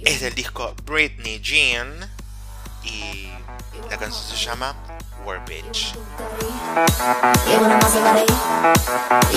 Es 0.05 0.21
del 0.21 0.33
disco 0.33 0.73
Britney 0.85 1.41
Jean. 1.41 2.09
Y 2.85 3.27
la 3.89 3.97
canción 3.97 4.23
se 4.25 4.45
llama 4.45 4.75
War 5.25 5.41
Bitch. 5.45 5.93
You 5.93 6.01
want 7.61 7.73
a 7.73 7.75
Maserati? 7.77 8.25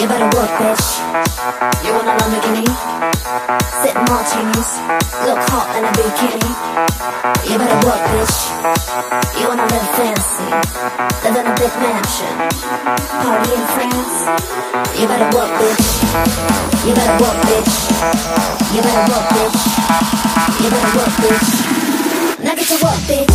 You 0.01 0.09
better 0.09 0.25
work, 0.33 0.49
bitch. 0.57 0.87
You 1.85 1.93
want 1.93 2.09
a 2.09 2.17
Lamborghini? 2.17 2.65
Sip 3.83 3.97
martinis, 4.09 4.81
look 5.29 5.37
hot 5.53 5.69
in 5.77 5.85
a 5.85 5.93
bikini. 5.93 6.41
You 7.51 7.59
better 7.59 7.81
work, 7.85 8.01
bitch. 8.17 8.37
You 9.39 9.45
wanna 9.49 9.67
live 9.69 9.89
fancy, 9.93 10.49
live 11.21 11.37
in 11.37 11.45
a 11.45 11.53
big 11.53 11.73
mansion, 11.77 12.33
party 13.21 13.53
in 13.53 13.65
France. 13.77 14.25
You 14.97 15.05
better 15.07 15.29
work, 15.37 15.53
bitch. 15.61 16.01
You 16.87 16.95
better 16.95 17.17
work, 17.21 17.37
bitch. 17.45 17.93
You 18.73 18.81
better 18.81 19.05
work, 19.13 19.29
bitch. 19.37 19.61
You 20.65 20.71
better 20.71 20.93
work, 20.97 21.13
bitch. 21.21 21.51
Now 22.43 22.55
get 22.55 22.67
to 22.69 22.77
work, 22.85 23.01
bitch. 23.05 23.35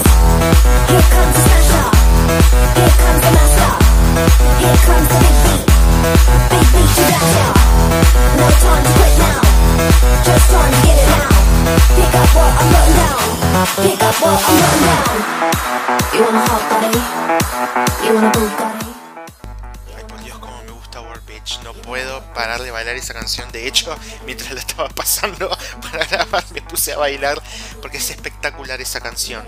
de 22.59 22.71
bailar 22.71 22.95
esa 22.95 23.13
canción. 23.13 23.51
De 23.51 23.67
hecho, 23.67 23.97
mientras 24.25 24.51
la 24.51 24.59
estaba 24.59 24.89
pasando 24.89 25.49
para 25.81 26.05
grabar, 26.05 26.43
me 26.51 26.61
puse 26.61 26.93
a 26.93 26.97
bailar 26.97 27.41
porque 27.81 27.97
es 27.97 28.09
espectacular 28.09 28.81
esa 28.81 28.99
canción. 28.99 29.45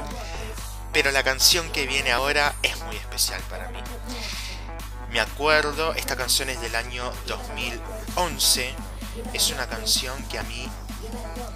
Pero 0.91 1.11
la 1.11 1.23
canción 1.23 1.71
que 1.71 1.87
viene 1.87 2.11
ahora 2.11 2.53
es 2.61 2.79
muy 2.81 2.95
especial 2.95 3.41
para 3.49 3.67
mí. 3.69 3.79
Me 5.13 5.21
acuerdo, 5.21 5.93
esta 5.93 6.17
canción 6.17 6.49
es 6.49 6.59
del 6.59 6.75
año 6.75 7.09
2011. 7.27 8.73
Es 9.33 9.51
una 9.51 9.67
canción 9.67 10.21
que 10.23 10.39
a 10.39 10.43
mí, 10.43 10.67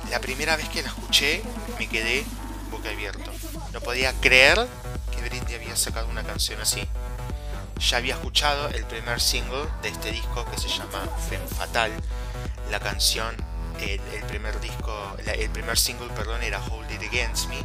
la 0.10 0.22
primera 0.22 0.56
vez 0.56 0.70
que 0.70 0.82
la 0.82 0.90
escuché, 0.90 1.42
me 1.78 1.90
quedé 1.90 2.24
boca 2.72 2.90
abierto. 2.90 3.32
No 3.74 3.82
podía 3.82 4.14
creer 4.22 4.68
que 5.12 5.22
Britney 5.28 5.56
había 5.56 5.76
sacado 5.76 6.08
una 6.08 6.24
canción 6.24 6.62
así 6.62 6.88
ya 7.80 7.98
había 7.98 8.16
escuchado 8.16 8.70
el 8.70 8.86
primer 8.86 9.22
single 9.22 9.66
de 9.82 9.90
este 9.90 10.12
disco 10.12 10.46
que 10.50 10.58
se 10.58 10.68
llama 10.68 11.08
Femme 11.30 11.48
Fatal. 11.48 11.92
La 12.72 12.80
canción, 12.80 13.36
el, 13.80 14.00
primer 14.28 14.60
disco, 14.60 15.16
el 15.26 15.50
primer 15.50 15.78
single, 15.78 16.10
perdón, 16.10 16.44
era 16.44 16.60
Hold 16.66 16.92
It 16.92 17.02
Against 17.04 17.50
Me. 17.50 17.64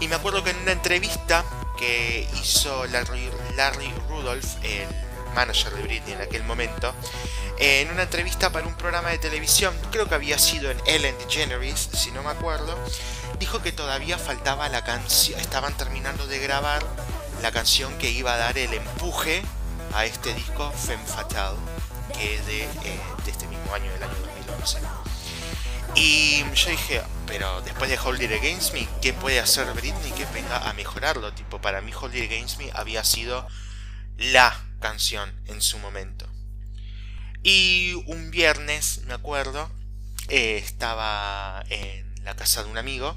Y 0.00 0.08
me 0.08 0.14
acuerdo 0.14 0.42
que 0.42 0.50
en 0.50 0.58
una 0.58 0.72
entrevista 0.72 1.44
que 1.78 2.28
hizo 2.40 2.86
Larry, 2.86 3.30
Larry 3.56 3.92
Rudolph, 4.08 4.56
el 4.62 4.88
manager 5.34 5.74
de 5.74 5.82
Britney 5.82 6.14
en 6.14 6.22
aquel 6.22 6.44
momento, 6.44 6.94
en 7.58 7.90
una 7.90 8.04
entrevista 8.04 8.50
para 8.50 8.66
un 8.66 8.74
programa 8.74 9.10
de 9.10 9.18
televisión, 9.18 9.74
creo 9.90 10.08
que 10.08 10.14
había 10.14 10.38
sido 10.38 10.70
en 10.70 10.78
Ellen 10.86 11.16
DeGeneres, 11.18 11.90
si 11.92 12.10
no 12.10 12.22
me 12.22 12.30
acuerdo, 12.30 12.78
dijo 13.38 13.62
que 13.62 13.72
todavía 13.72 14.18
faltaba 14.18 14.68
la 14.68 14.84
canción, 14.84 15.38
estaban 15.40 15.76
terminando 15.76 16.26
de 16.26 16.38
grabar 16.38 16.82
la 17.42 17.52
canción 17.52 17.96
que 17.98 18.10
iba 18.10 18.34
a 18.34 18.36
dar 18.36 18.56
el 18.58 18.72
empuje 18.72 19.42
a 19.92 20.04
este 20.06 20.34
disco 20.34 20.72
Femme 20.72 21.04
Fatale, 21.04 21.58
que 22.16 22.34
es 22.34 22.46
de, 22.46 22.62
eh, 22.62 23.00
este 23.26 23.46
mismo 23.46 23.74
año, 23.74 23.92
del 23.92 24.02
año 24.02 24.14
2011. 24.46 24.78
Y 25.94 26.44
yo 26.54 26.70
dije, 26.70 27.02
pero 27.26 27.60
después 27.62 27.88
de 27.88 27.98
Hold 27.98 28.22
It 28.22 28.32
Against 28.32 28.72
Me, 28.72 28.88
¿qué 29.00 29.12
puede 29.12 29.38
hacer 29.38 29.72
Britney 29.74 30.10
que 30.12 30.24
venga 30.26 30.68
a 30.68 30.72
mejorarlo? 30.72 31.32
Tipo, 31.32 31.60
para 31.60 31.80
mí 31.80 31.92
Hold 31.92 32.16
It 32.16 32.24
Against 32.24 32.58
Me 32.58 32.70
había 32.74 33.04
sido 33.04 33.46
la 34.16 34.56
canción 34.84 35.32
en 35.46 35.62
su 35.62 35.78
momento. 35.78 36.28
Y 37.42 37.94
un 38.06 38.30
viernes, 38.30 39.00
me 39.06 39.14
acuerdo, 39.14 39.70
eh, 40.28 40.58
estaba 40.58 41.64
en 41.70 42.14
la 42.22 42.36
casa 42.36 42.62
de 42.62 42.70
un 42.70 42.76
amigo 42.76 43.16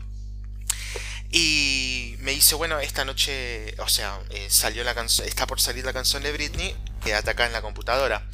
y 1.30 2.16
me 2.20 2.32
dice, 2.32 2.56
bueno, 2.56 2.80
esta 2.80 3.04
noche, 3.04 3.76
o 3.80 3.90
sea, 3.90 4.18
eh, 4.30 4.48
salió 4.50 4.86
la 4.86 4.96
canción, 4.96 5.28
está 5.28 5.46
por 5.46 5.60
salir 5.60 5.84
la 5.84 5.92
canción 5.92 6.24
de 6.24 6.32
Britney, 6.32 6.74
quédate 7.04 7.32
acá 7.32 7.46
en 7.46 7.52
la 7.52 7.62
computadora. 7.62 8.26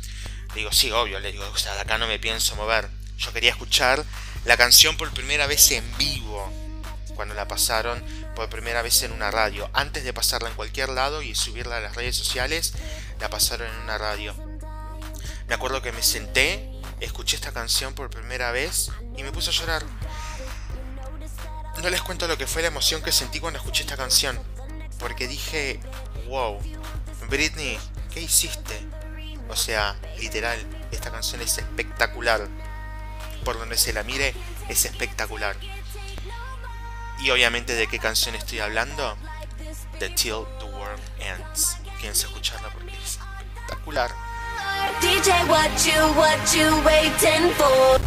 Le 0.49 0.59
digo, 0.59 0.71
sí, 0.71 0.91
obvio, 0.91 1.19
le 1.19 1.31
digo, 1.31 1.49
o 1.49 1.57
sea, 1.57 1.73
de 1.73 1.81
acá 1.81 1.97
no 1.97 2.05
me 2.05 2.19
pienso 2.19 2.55
mover. 2.55 2.87
Yo 3.17 3.33
quería 3.33 3.49
escuchar 3.49 4.05
la 4.45 4.57
canción 4.57 4.95
por 4.95 5.11
primera 5.11 5.47
vez 5.47 5.71
en 5.71 5.97
vivo, 5.97 6.53
cuando 7.15 7.33
la 7.33 7.47
pasaron 7.47 8.03
por 8.35 8.49
primera 8.49 8.81
vez 8.81 9.03
en 9.03 9.11
una 9.11 9.31
radio. 9.31 9.69
Antes 9.73 10.03
de 10.03 10.13
pasarla 10.13 10.49
en 10.49 10.55
cualquier 10.55 10.89
lado 10.89 11.21
y 11.21 11.35
subirla 11.35 11.77
a 11.77 11.81
las 11.81 11.95
redes 11.95 12.15
sociales, 12.15 12.73
la 13.19 13.29
pasaron 13.29 13.71
en 13.71 13.79
una 13.81 13.97
radio. 13.97 14.35
Me 15.47 15.55
acuerdo 15.55 15.81
que 15.81 15.91
me 15.91 16.01
senté, 16.01 16.71
escuché 16.99 17.35
esta 17.35 17.51
canción 17.51 17.93
por 17.93 18.09
primera 18.09 18.51
vez 18.51 18.91
y 19.17 19.23
me 19.23 19.31
puse 19.31 19.49
a 19.49 19.53
llorar. 19.53 19.83
No 21.81 21.89
les 21.89 22.01
cuento 22.01 22.27
lo 22.27 22.37
que 22.37 22.47
fue 22.47 22.61
la 22.61 22.69
emoción 22.69 23.01
que 23.01 23.11
sentí 23.11 23.39
cuando 23.39 23.59
escuché 23.59 23.83
esta 23.83 23.97
canción. 23.97 24.39
Porque 24.99 25.27
dije, 25.27 25.79
wow, 26.27 26.59
Britney, 27.29 27.77
¿qué 28.13 28.21
hiciste? 28.21 28.79
O 29.49 29.55
sea, 29.55 29.95
literal, 30.17 30.57
esta 30.91 31.11
canción 31.11 31.41
es 31.41 31.57
espectacular. 31.57 32.47
Por 33.43 33.57
donde 33.59 33.77
se 33.77 33.91
la 33.91 34.03
mire, 34.03 34.33
es 34.69 34.85
espectacular. 34.85 35.57
Y 37.19 37.29
obviamente, 37.29 37.73
¿de 37.75 37.87
qué 37.87 37.99
canción 37.99 38.35
estoy 38.35 38.59
hablando? 38.59 39.17
De 39.99 40.09
Till 40.09 40.45
the 40.59 40.65
World 40.65 41.01
Ends. 41.19 41.77
Quieres 41.99 42.19
escucharla 42.23 42.69
porque 42.69 42.91
es 42.91 43.19
espectacular. 43.19 44.11
DJ, 45.01 45.31
what 45.47 45.69
you, 45.85 46.13
what 46.17 46.37
you 46.53 46.81
waiting 46.83 47.51
for? 47.55 47.99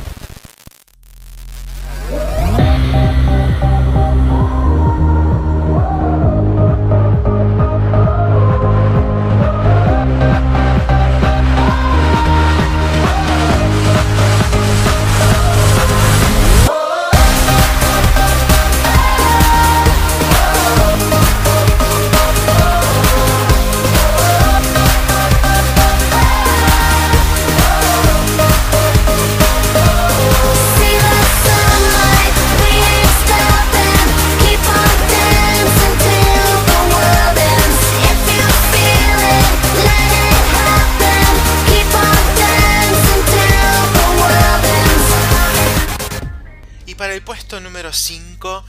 Puesto 47.57 47.71
número 47.71 47.91
5, 47.91 48.65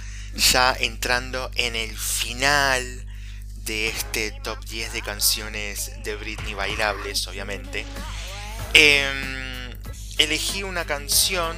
ya 0.53 0.73
entrando 0.79 1.51
en 1.55 1.75
el 1.75 1.97
final 1.97 3.05
de 3.65 3.89
este 3.89 4.31
top 4.31 4.63
10 4.63 4.93
de 4.93 5.01
canciones 5.01 5.91
de 6.05 6.15
Britney 6.15 6.53
bailables, 6.53 7.27
obviamente, 7.27 7.85
em, 8.73 9.75
elegí 10.19 10.63
una 10.63 10.85
canción 10.85 11.57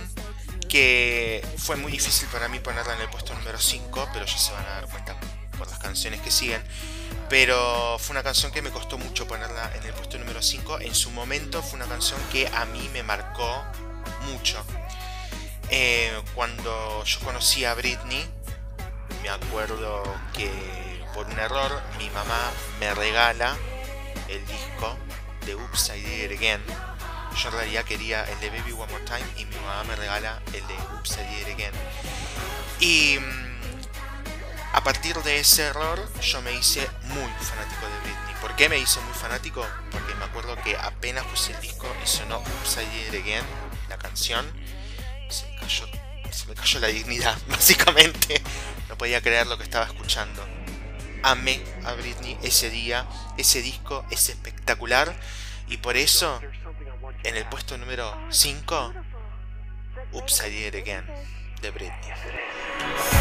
que 0.68 1.46
fue 1.60 1.76
muy 1.76 1.92
difícil 1.92 2.28
para 2.30 2.48
mí 2.48 2.60
ponerla 2.60 2.96
en 2.96 3.02
el 3.02 3.10
puesto 3.10 3.36
número 3.36 3.60
5, 3.60 4.10
pero 4.12 4.26
ya 4.26 4.38
se 4.38 4.52
van 4.52 4.66
a 4.66 4.70
dar 4.70 4.88
cuenta 4.88 5.16
por 5.56 5.70
las 5.70 5.78
canciones 5.78 6.22
que 6.22 6.32
siguen. 6.32 6.64
Pero 7.30 7.98
fue 8.00 8.16
una 8.16 8.24
canción 8.24 8.52
que 8.52 8.64
me 8.64 8.72
costó 8.72 8.98
mucho 8.98 9.28
ponerla 9.28 9.72
en 9.76 9.84
el 9.84 9.94
puesto 9.94 10.18
número 10.18 10.42
5. 10.42 10.80
En 10.80 10.96
su 10.96 11.12
momento 11.12 11.62
fue 11.62 11.78
una 11.78 11.88
canción 11.88 12.20
que 12.32 12.48
a 12.48 12.66
mí 12.66 12.90
me 12.92 13.04
marcó 13.04 13.64
mucho. 14.32 14.66
Eh, 15.72 16.12
cuando 16.34 17.04
yo 17.04 17.20
conocí 17.20 17.64
a 17.64 17.76
Britney, 17.76 18.28
me 19.22 19.30
acuerdo 19.30 20.04
que 20.34 20.50
por 21.14 21.28
un 21.28 21.38
error 21.38 21.82
mi 22.00 22.10
mamá 22.10 22.52
me 22.80 22.94
regala 22.96 23.56
el 24.28 24.44
disco 24.48 24.98
de 25.46 25.54
Oops 25.54 25.92
I 25.96 26.02
Did 26.02 26.32
It 26.32 26.38
Again. 26.38 26.62
Yo 27.38 27.50
en 27.50 27.56
realidad 27.56 27.84
quería 27.84 28.24
el 28.24 28.40
de 28.40 28.50
Baby 28.50 28.72
One 28.72 28.92
More 28.92 29.06
Time 29.06 29.26
y 29.38 29.46
mi 29.46 29.56
mamá 29.58 29.84
me 29.84 29.96
regala 29.96 30.42
el 30.54 30.66
de 30.68 30.74
Oops 30.74 31.18
I 31.18 31.36
Did 31.36 31.48
It 31.48 31.54
Again. 31.54 31.74
Y 32.80 33.20
mm, 33.20 34.74
a 34.74 34.84
partir 34.84 35.16
de 35.18 35.40
ese 35.40 35.64
error 35.68 36.12
yo 36.22 36.42
me 36.42 36.52
hice 36.54 36.90
muy 37.04 37.32
fanático 37.42 37.86
de 37.86 38.00
Britney. 38.04 38.36
¿Por 38.42 38.56
qué 38.56 38.70
me 38.70 38.80
hice 38.80 39.00
muy 39.02 39.14
fanático? 39.14 39.64
Porque 39.92 40.16
me 40.16 40.26
acuerdo 40.26 40.56
que 40.64 40.76
apenas 40.78 41.26
puse 41.26 41.52
el 41.54 41.62
disco 41.62 41.86
y 42.04 42.08
sonó 42.08 42.40
Oops 42.40 42.78
I 42.78 42.86
Did 42.86 43.14
It 43.14 43.22
Again, 43.22 43.46
la 43.88 43.98
canción, 43.98 44.46
se 45.30 45.48
me 45.48 45.56
cayó, 45.58 45.86
se 46.32 46.46
me 46.48 46.56
cayó 46.56 46.80
la 46.80 46.88
dignidad, 46.88 47.38
básicamente. 47.48 48.42
No 48.88 48.98
podía 48.98 49.22
creer 49.22 49.48
lo 49.48 49.58
que 49.58 49.64
estaba 49.64 49.86
escuchando. 49.86 50.46
Amé 51.24 51.62
a 51.86 51.94
Britney 51.94 52.38
ese 52.44 52.70
día, 52.70 53.06
ese 53.38 53.62
disco 53.62 54.06
es 54.10 54.30
espectacular 54.30 55.14
y 55.68 55.78
por 55.78 55.98
eso 55.98 56.40
en 57.24 57.36
el 57.36 57.46
puesto 57.46 57.78
número 57.78 58.16
5, 58.30 58.94
Oops 60.14 60.44
I 60.46 60.50
Did 60.50 60.68
It 60.68 60.76
Again 60.76 61.06
de 61.62 61.72
Britney. 61.72 62.14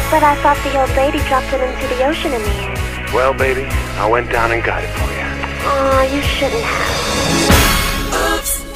But 0.09 0.23
I 0.23 0.35
thought 0.41 0.57
the 0.63 0.79
old 0.79 0.89
lady 0.95 1.19
dropped 1.27 1.51
it 1.53 1.61
into 1.61 1.87
the 1.95 2.07
ocean 2.07 2.33
in 2.33 2.41
the 2.41 2.49
end. 2.49 3.13
Well, 3.13 3.33
baby, 3.33 3.65
I 3.97 4.09
went 4.09 4.31
down 4.31 4.51
and 4.51 4.63
got 4.63 4.83
it 4.83 4.89
for 4.89 5.09
you. 5.11 5.25
Aw, 5.65 6.03
you 6.03 6.21
shouldn't 6.21 6.63
have. 6.63 8.37
Oops, 8.37 8.68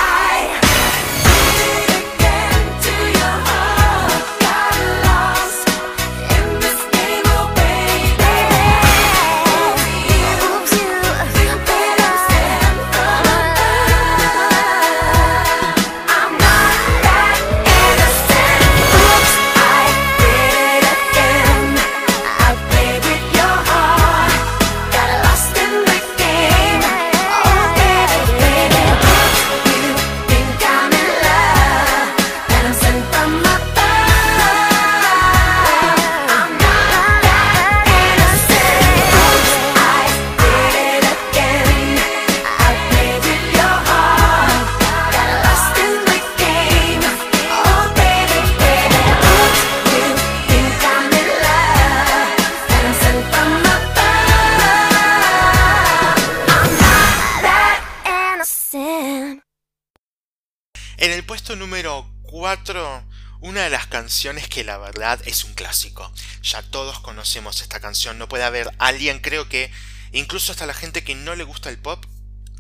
número 61.56 62.10
4, 62.24 63.08
una 63.42 63.63
de 63.63 63.70
las 63.70 63.88
canciones 63.88 64.48
que 64.48 64.63
la 64.63 64.78
verdad 64.78 65.22
es 65.26 65.44
un 65.44 65.54
clásico. 65.54 66.12
Ya 66.42 66.62
todos 66.62 67.00
conocemos 67.00 67.62
esta 67.62 67.80
canción, 67.80 68.18
no 68.18 68.28
puede 68.28 68.44
haber 68.44 68.72
alguien, 68.80 69.20
creo 69.20 69.50
que 69.50 69.72
incluso 70.12 70.52
hasta 70.52 70.66
la 70.66 70.74
gente 70.74 71.04
que 71.04 71.16
no 71.16 71.36
le 71.36 71.44
gusta 71.44 71.70
el 71.70 71.78
pop, 71.78 72.06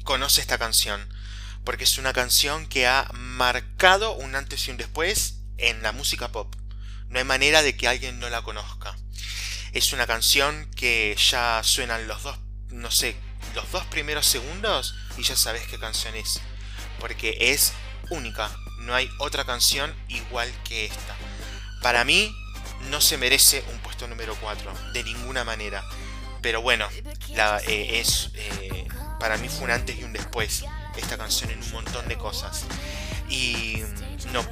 conoce 0.03 0.41
esta 0.41 0.57
canción. 0.57 1.07
Porque 1.63 1.85
es 1.85 1.97
una 1.97 2.13
canción 2.13 2.67
que 2.67 2.87
ha 2.87 3.09
marcado 3.13 4.13
un 4.13 4.35
antes 4.35 4.67
y 4.67 4.71
un 4.71 4.77
después 4.77 5.39
en 5.57 5.81
la 5.81 5.91
música 5.91 6.31
pop. 6.31 6.53
No 7.07 7.19
hay 7.19 7.25
manera 7.25 7.61
de 7.61 7.77
que 7.77 7.87
alguien 7.87 8.19
no 8.19 8.29
la 8.29 8.41
conozca. 8.41 8.95
Es 9.71 9.93
una 9.93 10.05
canción 10.05 10.69
que 10.75 11.15
ya 11.17 11.61
suenan 11.63 12.07
los 12.07 12.23
dos, 12.23 12.37
no 12.69 12.91
sé, 12.91 13.15
los 13.55 13.71
dos 13.71 13.85
primeros 13.85 14.25
segundos 14.25 14.95
y 15.17 15.23
ya 15.23 15.35
sabes 15.35 15.65
qué 15.67 15.79
canción 15.79 16.15
es. 16.15 16.41
Porque 16.99 17.37
es 17.39 17.73
única. 18.09 18.51
No 18.83 18.93
hay 18.95 19.09
otra 19.19 19.45
canción 19.45 19.93
igual 20.07 20.51
que 20.63 20.85
esta. 20.85 21.15
Para 21.81 22.03
mí 22.05 22.35
no 22.89 23.01
se 23.01 23.17
merece 23.17 23.63
un 23.71 23.79
puesto 23.79 24.07
número 24.07 24.35
4, 24.41 24.73
de 24.93 25.03
ninguna 25.03 25.43
manera. 25.43 25.83
Pero 26.41 26.61
bueno, 26.61 26.87
la- 27.29 27.61
eh, 27.67 27.99
es, 27.99 28.29
eh, 28.35 28.85
para 29.19 29.37
mí 29.37 29.47
fue 29.47 29.65
un 29.65 29.71
antes 29.71 29.97
y 29.97 30.03
un 30.03 30.11
después 30.13 30.63
esta 30.97 31.17
canción 31.17 31.49
en 31.51 31.61
un 31.63 31.71
montón 31.71 32.07
de 32.07 32.17
cosas. 32.17 32.63
Y 33.29 33.77
mm, 34.27 34.33
no, 34.33 34.45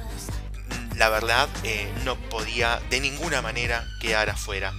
la 0.96 1.08
verdad, 1.10 1.48
eh, 1.64 1.92
no 2.04 2.16
podía 2.16 2.80
de 2.90 3.00
ninguna 3.00 3.42
manera 3.42 3.86
quedar 4.00 4.30
afuera. 4.30 4.72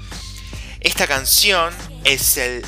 Esta 0.79 1.07
canción 1.07 1.73
es 2.03 2.37
el 2.37 2.65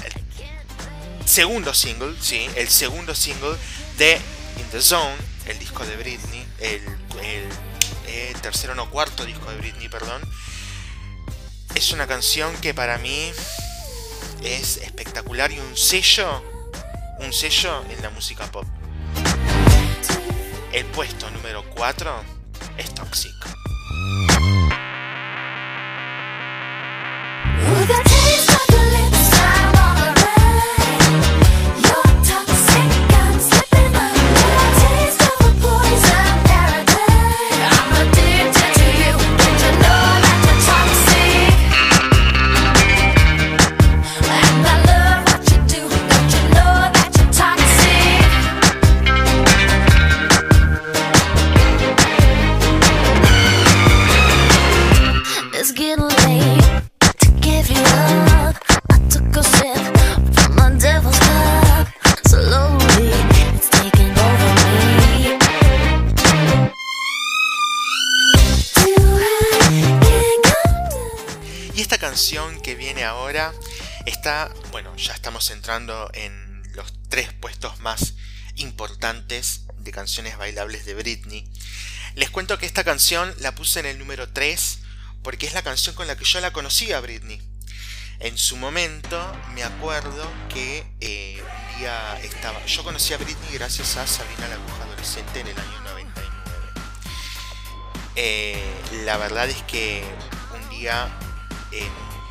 segundo 1.26 1.74
single, 1.74 2.16
sí, 2.22 2.48
el 2.56 2.70
segundo 2.70 3.16
single 3.16 3.56
de 3.98 4.22
In 4.60 4.70
the 4.72 4.82
Zone, 4.82 5.16
el 5.48 5.58
disco 5.60 5.86
de 5.86 5.96
Britney, 5.98 6.45
el, 6.60 6.82
el, 7.22 7.50
eh, 8.08 8.34
tercero 8.42 8.76
no 8.76 8.90
cuarto 8.90 9.26
disco 9.26 9.50
de 9.52 9.58
Britney, 9.58 9.90
perdón. 9.90 10.22
Es 11.76 11.92
una 11.92 12.08
canción 12.08 12.56
que 12.58 12.74
para 12.74 12.98
mí 12.98 13.32
es 14.44 14.78
espectacular 14.78 15.52
y 15.52 15.60
un 15.60 15.76
sello, 15.76 16.44
un 17.20 17.34
sello 17.34 17.84
en 17.90 18.02
la 18.02 18.10
música 18.10 18.46
pop. 18.52 18.66
El 20.72 20.86
puesto 20.88 21.30
número 21.32 21.64
4 21.76 22.24
es 22.78 22.94
Toxic. 22.94 23.34
Bueno, 74.72 74.96
ya 74.98 75.14
estamos 75.14 75.50
entrando 75.52 76.10
en 76.14 76.64
los 76.74 76.94
tres 77.10 77.32
puestos 77.34 77.80
más 77.80 78.16
importantes 78.56 79.62
de 79.78 79.92
canciones 79.92 80.38
bailables 80.38 80.86
de 80.86 80.94
Britney. 80.94 81.50
Les 82.16 82.30
cuento 82.30 82.58
que 82.58 82.66
esta 82.66 82.84
canción 82.84 83.34
la 83.40 83.56
puse 83.56 83.80
en 83.80 83.86
el 83.86 84.00
número 84.00 84.30
3 84.30 84.80
porque 85.24 85.48
es 85.48 85.54
la 85.54 85.64
canción 85.64 85.96
con 85.96 86.08
la 86.08 86.18
que 86.18 86.26
yo 86.26 86.40
la 86.40 86.54
conocí 86.54 86.92
a 86.92 87.00
Britney. 87.00 87.42
En 88.20 88.38
su 88.38 88.58
momento 88.58 89.20
me 89.54 89.64
acuerdo 89.64 90.32
que 90.50 90.86
eh, 91.02 91.42
un 91.42 91.80
día 91.80 92.20
estaba... 92.22 92.66
Yo 92.66 92.84
conocí 92.84 93.14
a 93.14 93.18
Britney 93.18 93.54
gracias 93.54 93.98
a 93.98 94.08
Sabrina 94.08 94.48
la 94.48 94.58
Bruja 94.58 94.84
Adolescente 94.84 95.40
en 95.42 95.48
el 95.48 95.60
año 95.60 95.82
99. 95.82 96.26
Eh, 98.16 98.64
la 99.06 99.18
verdad 99.18 99.50
es 99.50 99.62
que 99.64 100.04
un 100.54 100.70
día 100.70 101.10
eh, 101.72 101.90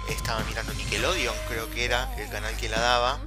estaba 0.08 0.42
mirando 0.44 0.72
Nickelodeon, 0.74 1.34
creo 1.48 1.70
que 1.70 1.84
era 1.84 2.14
el 2.18 2.28
canal 2.30 2.56
que 2.56 2.68
la 2.68 2.80
daba. 2.80 3.20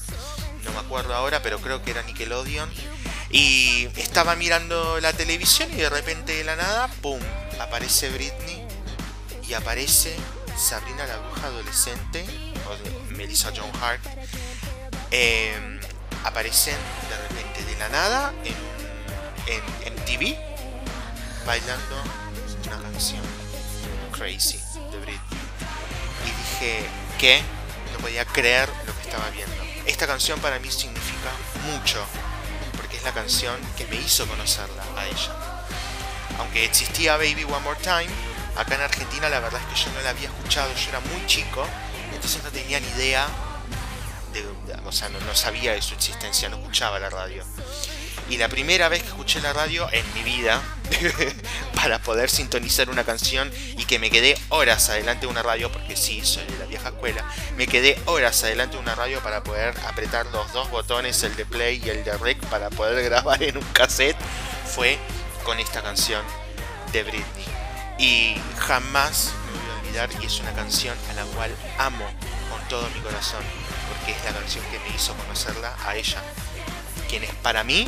No 0.63 0.71
me 0.71 0.79
acuerdo 0.79 1.15
ahora, 1.15 1.41
pero 1.41 1.59
creo 1.59 1.81
que 1.83 1.91
era 1.91 2.03
Nickelodeon. 2.03 2.69
Y 3.29 3.89
estaba 3.97 4.35
mirando 4.35 4.99
la 4.99 5.13
televisión 5.13 5.69
y 5.73 5.77
de 5.77 5.89
repente 5.89 6.33
de 6.33 6.43
la 6.43 6.55
nada, 6.55 6.87
¡pum! 7.01 7.19
aparece 7.59 8.09
Britney 8.09 8.65
y 9.47 9.53
aparece 9.53 10.15
Sabrina 10.57 11.05
la 11.05 11.17
bruja 11.17 11.47
adolescente, 11.47 12.25
o 12.65 13.13
Melissa 13.13 13.51
John 13.55 13.71
Hart, 13.81 14.01
eh, 15.11 15.79
aparecen 16.23 16.77
de 17.09 17.17
repente 17.17 17.63
de 17.63 17.79
la 17.79 17.89
nada 17.89 18.33
en, 18.43 18.55
en 19.53 19.93
MTV 19.93 20.35
bailando 21.45 21.95
una 22.65 22.81
canción 22.81 23.21
Crazy 24.11 24.59
de 24.91 24.99
Britney. 24.99 25.26
Y 26.27 26.31
dije, 26.31 26.85
¿qué? 27.19 27.41
No 27.93 27.99
podía 27.99 28.25
creer 28.25 28.69
lo 28.85 28.93
que 28.95 29.01
estaba 29.09 29.29
viendo. 29.29 29.55
Esta 29.85 30.05
canción 30.07 30.39
para 30.39 30.59
mí 30.59 30.69
significa 30.69 31.31
mucho, 31.65 32.05
porque 32.75 32.97
es 32.97 33.03
la 33.03 33.13
canción 33.13 33.55
que 33.77 33.85
me 33.87 33.95
hizo 33.95 34.27
conocerla 34.27 34.83
a 34.97 35.05
ella. 35.05 35.31
Aunque 36.39 36.65
existía 36.65 37.15
Baby 37.17 37.45
One 37.45 37.59
More 37.61 37.79
Time, 37.81 38.07
acá 38.57 38.75
en 38.75 38.81
Argentina 38.81 39.29
la 39.29 39.39
verdad 39.39 39.61
es 39.61 39.67
que 39.73 39.85
yo 39.89 39.95
no 39.95 40.01
la 40.01 40.09
había 40.11 40.27
escuchado, 40.27 40.69
yo 40.75 40.89
era 40.89 40.99
muy 40.99 41.25
chico, 41.25 41.65
entonces 42.13 42.43
no 42.43 42.49
tenía 42.51 42.79
ni 42.79 42.87
idea, 42.89 43.27
de, 44.33 44.41
de- 44.41 44.79
o 44.85 44.91
sea, 44.91 45.09
no, 45.09 45.19
no 45.21 45.33
sabía 45.35 45.71
de 45.73 45.81
su 45.81 45.93
existencia, 45.95 46.49
no 46.49 46.57
escuchaba 46.57 46.99
la 46.99 47.09
radio. 47.09 47.43
Y 48.29 48.37
la 48.37 48.49
primera 48.49 48.89
vez 48.89 49.03
que 49.03 49.09
escuché 49.09 49.39
la 49.41 49.53
radio 49.53 49.87
en 49.91 50.05
mi 50.13 50.21
vida, 50.21 50.61
para 51.75 51.99
poder 51.99 52.29
sintonizar 52.29 52.89
una 52.89 53.03
canción 53.03 53.51
y 53.77 53.85
que 53.85 53.99
me 53.99 54.09
quedé 54.09 54.37
horas 54.49 54.89
adelante 54.89 55.25
de 55.25 55.31
una 55.31 55.43
radio, 55.43 55.71
porque 55.71 55.95
sí, 55.95 56.21
soy 56.25 56.45
de 56.45 56.57
la 56.57 56.65
vieja 56.65 56.89
escuela, 56.89 57.23
me 57.55 57.67
quedé 57.67 57.97
horas 58.05 58.43
adelante 58.43 58.75
de 58.75 58.81
una 58.81 58.95
radio 58.95 59.21
para 59.21 59.43
poder 59.43 59.73
apretar 59.85 60.25
los 60.27 60.51
dos 60.51 60.69
botones, 60.69 61.23
el 61.23 61.35
de 61.35 61.45
play 61.45 61.81
y 61.83 61.89
el 61.89 62.03
de 62.03 62.17
rec, 62.17 62.39
para 62.47 62.69
poder 62.69 63.03
grabar 63.09 63.41
en 63.43 63.57
un 63.57 63.63
cassette, 63.73 64.17
fue 64.65 64.97
con 65.43 65.59
esta 65.59 65.81
canción 65.81 66.23
de 66.91 67.03
Britney. 67.03 67.45
Y 67.97 68.35
jamás 68.59 69.31
me 69.45 69.59
voy 69.59 69.69
a 69.69 69.79
olvidar, 69.79 70.09
y 70.21 70.25
es 70.25 70.39
una 70.39 70.51
canción 70.53 70.97
a 71.09 71.13
la 71.13 71.23
cual 71.23 71.55
amo 71.77 72.05
con 72.49 72.67
todo 72.67 72.89
mi 72.89 72.99
corazón, 72.99 73.43
porque 73.89 74.11
es 74.11 74.23
la 74.25 74.37
canción 74.37 74.65
que 74.65 74.79
me 74.79 74.95
hizo 74.95 75.13
conocerla 75.15 75.75
a 75.85 75.95
ella, 75.95 76.21
quien 77.07 77.23
es 77.23 77.33
para 77.35 77.63
mí 77.63 77.87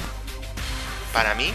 para 1.14 1.36
mí, 1.36 1.54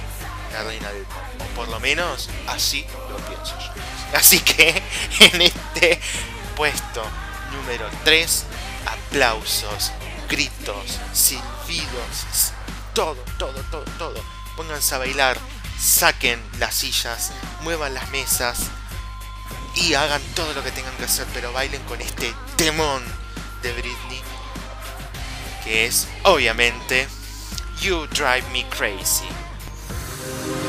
la 0.52 0.62
reina 0.62 0.90
del 0.92 1.04
pop. 1.04 1.22
O 1.40 1.44
por 1.54 1.68
lo 1.68 1.80
menos 1.80 2.28
así 2.46 2.86
lo 3.10 3.16
pienso 3.18 3.58
yo. 3.58 4.18
Así 4.18 4.40
que 4.40 4.82
en 5.20 5.42
este 5.42 6.00
puesto 6.56 7.02
número 7.52 7.88
3, 8.04 8.44
aplausos, 8.86 9.92
gritos, 10.28 10.98
silbidos, 11.12 12.52
todo, 12.94 13.22
todo, 13.38 13.60
todo, 13.70 13.84
todo. 13.98 14.24
Pónganse 14.56 14.94
a 14.94 14.98
bailar, 14.98 15.38
saquen 15.78 16.40
las 16.58 16.74
sillas, 16.74 17.32
muevan 17.62 17.94
las 17.94 18.08
mesas 18.10 18.58
y 19.74 19.94
hagan 19.94 20.22
todo 20.34 20.52
lo 20.54 20.62
que 20.62 20.70
tengan 20.70 20.96
que 20.96 21.04
hacer, 21.04 21.26
pero 21.34 21.52
bailen 21.52 21.82
con 21.82 22.00
este 22.00 22.32
temón 22.56 23.02
de 23.62 23.72
Britney, 23.72 24.22
que 25.64 25.86
es 25.86 26.06
obviamente 26.22 27.08
You 27.80 28.06
Drive 28.06 28.44
Me 28.52 28.68
Crazy. 28.68 29.26
Thank 30.26 30.48
you. 30.48 30.63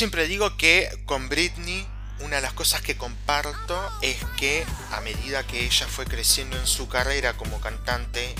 Siempre 0.00 0.26
digo 0.26 0.56
que 0.56 0.88
con 1.04 1.28
Britney 1.28 1.86
una 2.20 2.36
de 2.36 2.40
las 2.40 2.54
cosas 2.54 2.80
que 2.80 2.96
comparto 2.96 3.78
es 4.00 4.16
que 4.38 4.64
a 4.92 5.02
medida 5.02 5.46
que 5.46 5.66
ella 5.66 5.86
fue 5.86 6.06
creciendo 6.06 6.56
en 6.56 6.66
su 6.66 6.88
carrera 6.88 7.34
como 7.34 7.60
cantante, 7.60 8.34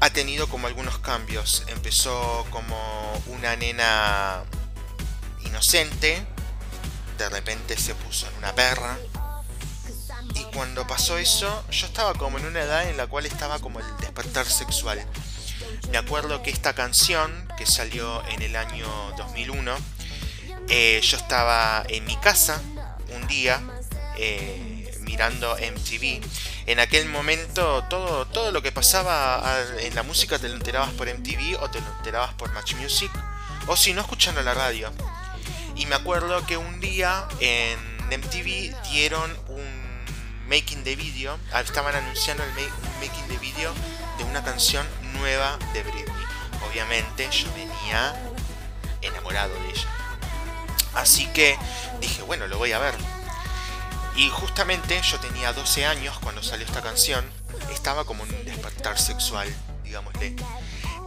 ha 0.00 0.08
tenido 0.08 0.48
como 0.48 0.68
algunos 0.68 0.98
cambios. 1.00 1.64
Empezó 1.66 2.46
como 2.48 2.78
una 3.26 3.56
nena 3.56 4.42
inocente, 5.44 6.26
de 7.18 7.28
repente 7.28 7.76
se 7.76 7.94
puso 7.94 8.26
en 8.26 8.38
una 8.38 8.54
perra. 8.54 8.96
Y 10.34 10.44
cuando 10.44 10.86
pasó 10.86 11.18
eso, 11.18 11.62
yo 11.70 11.84
estaba 11.84 12.14
como 12.14 12.38
en 12.38 12.46
una 12.46 12.62
edad 12.62 12.88
en 12.88 12.96
la 12.96 13.06
cual 13.06 13.26
estaba 13.26 13.58
como 13.58 13.80
el 13.80 13.96
despertar 13.98 14.46
sexual. 14.46 15.06
Me 15.90 15.98
acuerdo 15.98 16.42
que 16.42 16.48
esta 16.48 16.74
canción, 16.74 17.52
que 17.58 17.66
salió 17.66 18.26
en 18.28 18.40
el 18.40 18.56
año 18.56 18.88
2001, 19.18 19.76
eh, 20.68 21.00
yo 21.02 21.16
estaba 21.16 21.84
en 21.88 22.04
mi 22.04 22.16
casa 22.16 22.60
un 23.14 23.26
día 23.26 23.60
eh, 24.16 24.90
mirando 25.02 25.56
MTV. 25.56 26.20
En 26.66 26.80
aquel 26.80 27.08
momento 27.08 27.84
todo, 27.88 28.26
todo 28.26 28.50
lo 28.50 28.62
que 28.62 28.72
pasaba 28.72 29.64
en 29.78 29.94
la 29.94 30.02
música 30.02 30.38
te 30.38 30.48
lo 30.48 30.54
enterabas 30.54 30.90
por 30.90 31.08
MTV 31.08 31.62
o 31.62 31.70
te 31.70 31.80
lo 31.80 31.86
enterabas 31.98 32.34
por 32.34 32.52
Match 32.52 32.74
Music 32.74 33.10
o 33.66 33.76
si 33.76 33.92
no 33.92 34.00
escuchando 34.00 34.42
la 34.42 34.54
radio. 34.54 34.92
Y 35.76 35.86
me 35.86 35.94
acuerdo 35.94 36.44
que 36.46 36.56
un 36.56 36.80
día 36.80 37.26
en 37.40 37.78
MTV 38.08 38.74
dieron 38.90 39.30
un 39.48 39.86
making 40.48 40.84
de 40.84 40.96
video, 40.96 41.38
ah, 41.52 41.60
estaban 41.60 41.94
anunciando 41.94 42.42
el 42.44 42.50
making 43.00 43.28
de 43.28 43.38
video 43.38 43.72
de 44.18 44.24
una 44.24 44.42
canción 44.42 44.86
nueva 45.14 45.58
de 45.72 45.82
Britney. 45.82 46.24
Obviamente 46.68 47.28
yo 47.30 47.52
venía 47.54 48.14
enamorado 49.02 49.54
de 49.54 49.70
ella. 49.70 49.95
Así 50.96 51.26
que 51.26 51.56
dije, 52.00 52.22
bueno, 52.22 52.46
lo 52.48 52.58
voy 52.58 52.72
a 52.72 52.78
ver. 52.78 52.94
Y 54.16 54.30
justamente 54.30 55.00
yo 55.02 55.20
tenía 55.20 55.52
12 55.52 55.84
años 55.84 56.18
cuando 56.20 56.42
salió 56.42 56.66
esta 56.66 56.80
canción. 56.82 57.24
Estaba 57.70 58.04
como 58.04 58.22
un 58.22 58.44
despertar 58.44 58.98
sexual, 58.98 59.54
digámosle. 59.84 60.34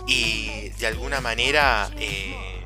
Y 0.08 0.70
de 0.78 0.88
alguna 0.88 1.22
manera 1.22 1.90
eh, 1.98 2.66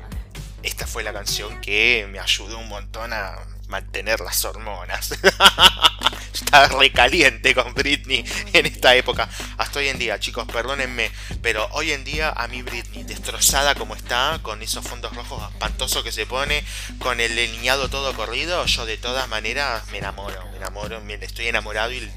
esta 0.62 0.86
fue 0.86 1.02
la 1.02 1.12
canción 1.12 1.60
que 1.60 2.06
me 2.10 2.20
ayudó 2.20 2.58
un 2.58 2.68
montón 2.68 3.12
a 3.12 3.36
mantener 3.68 4.20
las 4.20 4.44
hormonas. 4.44 5.12
Estaba 6.32 6.68
recaliente 6.68 7.54
con 7.54 7.74
Britney 7.74 8.24
en 8.52 8.66
esta 8.66 8.94
época. 8.94 9.28
Hasta 9.56 9.78
hoy 9.78 9.88
en 9.88 9.98
día, 9.98 10.18
chicos, 10.18 10.46
perdónenme. 10.46 11.10
Pero 11.42 11.68
hoy 11.72 11.92
en 11.92 12.04
día 12.04 12.30
a 12.30 12.48
mí 12.48 12.62
Britney, 12.62 13.04
destrozada 13.04 13.74
como 13.74 13.94
está, 13.94 14.40
con 14.42 14.62
esos 14.62 14.86
fondos 14.86 15.14
rojos 15.14 15.42
espantosos 15.52 16.02
que 16.02 16.12
se 16.12 16.26
pone, 16.26 16.64
con 16.98 17.20
el 17.20 17.34
delineado 17.34 17.88
todo 17.88 18.14
corrido, 18.14 18.64
yo 18.66 18.86
de 18.86 18.96
todas 18.96 19.28
maneras 19.28 19.84
me 19.92 19.98
enamoro, 19.98 20.42
me 20.50 20.56
enamoro, 20.56 21.00
estoy 21.20 21.48
enamorado 21.48 21.92
y 21.92 22.10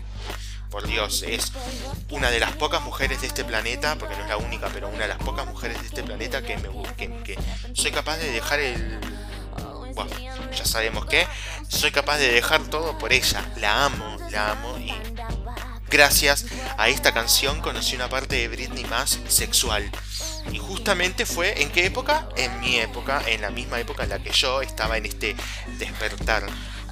por 0.69 0.85
Dios, 0.85 1.23
es 1.25 1.53
una 2.09 2.29
de 2.29 2.39
las 2.39 2.51
pocas 2.53 2.81
mujeres 2.81 3.21
de 3.21 3.27
este 3.27 3.45
planeta, 3.45 3.95
porque 3.95 4.15
no 4.17 4.23
es 4.23 4.29
la 4.29 4.37
única, 4.37 4.69
pero 4.73 4.89
una 4.89 5.03
de 5.03 5.07
las 5.07 5.17
pocas 5.17 5.45
mujeres 5.45 5.79
de 5.79 5.87
este 5.87 6.03
planeta 6.03 6.41
que 6.41 6.57
me 6.57 6.69
que, 6.97 7.09
que 7.23 7.39
soy 7.73 7.91
capaz 7.91 8.17
de 8.17 8.31
dejar 8.31 8.59
el 8.59 8.99
ya 10.55 10.65
sabemos 10.65 11.05
que 11.05 11.27
soy 11.67 11.91
capaz 11.91 12.17
de 12.17 12.31
dejar 12.31 12.63
todo 12.65 12.97
por 12.97 13.13
ella. 13.13 13.45
La 13.57 13.85
amo, 13.85 14.17
la 14.31 14.51
amo 14.51 14.77
y 14.77 14.93
gracias 15.89 16.45
a 16.77 16.89
esta 16.89 17.13
canción 17.13 17.61
conocí 17.61 17.95
una 17.95 18.09
parte 18.09 18.35
de 18.35 18.47
Britney 18.47 18.85
más 18.85 19.19
sexual. 19.27 19.89
Y 20.51 20.59
justamente 20.59 21.25
fue 21.25 21.61
en 21.61 21.69
qué 21.69 21.85
época? 21.85 22.29
En 22.35 22.59
mi 22.59 22.77
época, 22.77 23.21
en 23.27 23.41
la 23.41 23.49
misma 23.49 23.79
época 23.79 24.03
en 24.03 24.09
la 24.09 24.19
que 24.19 24.31
yo 24.31 24.61
estaba 24.61 24.97
en 24.97 25.05
este 25.05 25.35
despertar 25.77 26.45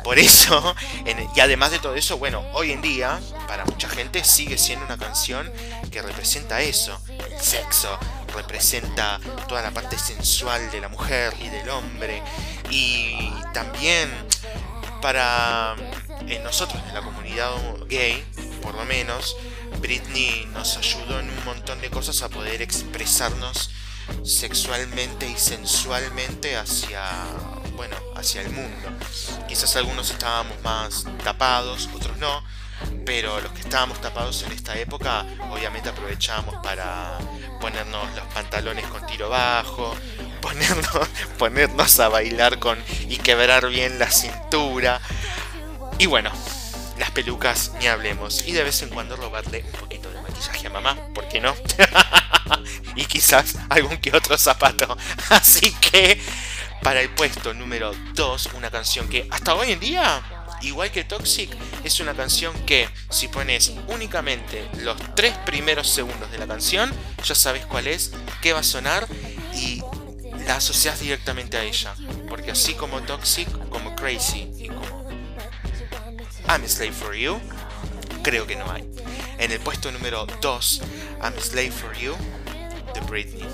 Por 0.04 0.20
eso, 0.20 0.76
y 1.36 1.40
además 1.40 1.72
de 1.72 1.80
todo 1.80 1.96
eso, 1.96 2.18
bueno, 2.18 2.44
hoy 2.54 2.72
en 2.72 2.82
día, 2.82 3.20
para 3.48 3.66
mucha 3.66 3.90
gente 3.90 4.24
sigue 4.24 4.58
siendo 4.58 4.86
una 4.86 4.98
canción 4.98 5.52
que 5.90 6.02
representa 6.02 6.62
eso, 6.62 7.00
el 7.08 7.40
sexo, 7.42 7.98
representa 8.36 9.20
toda 9.48 9.62
la 9.62 9.72
parte 9.72 9.98
sensual 9.98 10.70
de 10.72 10.82
la 10.82 10.90
mujer 10.90 11.34
y 11.40 11.50
del 11.50 11.70
hombre, 11.70 12.22
y 12.70 13.32
también 13.54 14.10
para 15.02 15.76
eh, 16.28 16.40
nosotros 16.44 16.82
en 16.88 16.94
la 16.94 17.02
comunidad 17.02 17.52
gay, 17.88 18.24
por 18.62 18.74
lo 18.76 18.86
menos, 18.86 19.36
Britney 19.80 20.48
nos 20.54 20.78
ayudó 20.78 21.20
en 21.20 21.30
un 21.30 21.46
montón 21.46 21.80
de 21.82 21.90
cosas 21.90 22.22
a 22.22 22.30
poder 22.30 22.62
expresarnos 22.62 23.70
sexualmente 24.24 25.28
y 25.30 25.38
sensualmente 25.38 26.56
hacia, 26.58 27.04
bueno, 27.76 27.96
hacia 28.16 28.42
el 28.42 28.50
mundo. 28.50 28.90
Quizás 29.48 29.76
algunos 29.76 30.10
estábamos 30.10 30.60
más 30.64 31.06
tapados, 31.24 31.90
otros 31.94 32.18
no, 32.18 32.44
pero 33.06 33.40
los 33.42 33.52
que 33.52 33.62
estábamos 33.62 34.02
tapados 34.02 34.44
en 34.44 34.52
esta 34.52 34.78
época, 34.78 35.26
obviamente 35.52 35.90
aprovechábamos 35.90 36.56
para 36.64 37.18
ponernos 37.66 38.16
los 38.16 38.28
pantalones 38.28 38.86
con 38.86 39.04
tiro 39.08 39.28
bajo, 39.28 39.96
ponernos, 40.40 41.10
ponernos 41.40 42.00
a 42.00 42.10
bailar 42.10 42.60
con 42.60 42.78
y 43.10 43.18
quebrar 43.18 43.70
bien 43.70 43.98
la 43.98 44.12
cintura. 44.12 45.02
Y 45.98 46.06
bueno, 46.06 46.32
las 47.00 47.10
pelucas 47.10 47.72
ni 47.80 47.88
hablemos. 47.88 48.46
Y 48.46 48.52
de 48.52 48.64
vez 48.64 48.84
en 48.84 48.90
cuando 48.90 49.16
robarle 49.16 49.66
un 49.66 49.80
poquito 49.80 50.12
de 50.12 50.22
maquillaje 50.22 50.68
a 50.68 50.70
mamá, 50.70 50.96
¿por 51.16 51.28
qué 51.28 51.42
no? 51.42 51.56
y 52.96 53.06
quizás 53.06 53.56
algún 53.70 53.98
que 53.98 54.16
otro 54.16 54.38
zapato. 54.38 54.96
Así 55.32 55.74
que 55.82 56.22
para 56.84 57.02
el 57.02 57.10
puesto 57.10 57.56
número 57.56 57.94
2, 58.14 58.50
una 58.54 58.70
canción 58.70 59.10
que 59.10 59.28
hasta 59.32 59.56
hoy 59.56 59.72
en 59.72 59.80
día, 59.80 60.22
igual 60.66 60.92
que 60.92 61.04
Toxic, 61.04 61.50
es 61.84 62.00
una 62.00 62.14
canción 62.14 62.54
que 62.66 62.90
si 63.10 63.28
pones 63.28 63.74
únicamente 63.88 64.68
los 64.82 64.98
tres 65.16 65.38
primeros 65.46 65.90
segundos 65.90 66.32
de 66.32 66.38
la 66.38 66.48
canción, 66.48 66.92
ya 67.24 67.36
sabes 67.36 67.66
cuál 67.66 67.88
es, 67.88 68.12
qué 68.42 68.54
va 68.54 68.60
a 68.60 68.64
sonar 68.64 69.08
y 69.54 69.82
la 70.46 70.58
asocias 70.58 71.00
directamente 71.00 71.58
a 71.58 71.64
ella. 71.64 71.94
Porque 72.30 72.52
así 72.52 72.74
como 72.74 73.02
Toxic, 73.02 73.48
como 73.70 73.96
Crazy 73.96 74.52
y 74.58 74.68
como 74.68 75.10
I'm 76.48 76.64
a 76.64 76.68
Slave 76.68 76.92
for 76.92 77.16
You, 77.16 77.40
creo 78.24 78.46
que 78.46 78.56
no 78.56 78.72
hay. 78.72 78.90
En 79.38 79.52
el 79.52 79.60
puesto 79.60 79.92
número 79.92 80.26
2, 80.42 80.82
I'm 81.22 81.34
a 81.38 81.42
Slave 81.42 81.72
for 81.72 81.94
You, 81.98 82.16
de 82.94 83.02
Britney. 83.02 83.46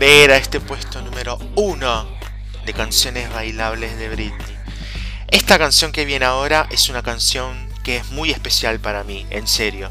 Creer, 0.00 0.30
a 0.30 0.38
este 0.38 0.60
puesto 0.60 1.02
número 1.02 1.38
uno 1.56 2.08
de 2.64 2.72
canciones 2.72 3.30
bailables 3.34 3.98
de 3.98 4.08
Britney. 4.08 4.56
Esta 5.28 5.58
canción 5.58 5.92
que 5.92 6.06
viene 6.06 6.24
ahora 6.24 6.66
es 6.70 6.88
una 6.88 7.02
canción 7.02 7.68
que 7.82 7.98
es 7.98 8.10
muy 8.10 8.30
especial 8.30 8.80
para 8.80 9.04
mí, 9.04 9.26
en 9.28 9.46
serio. 9.46 9.90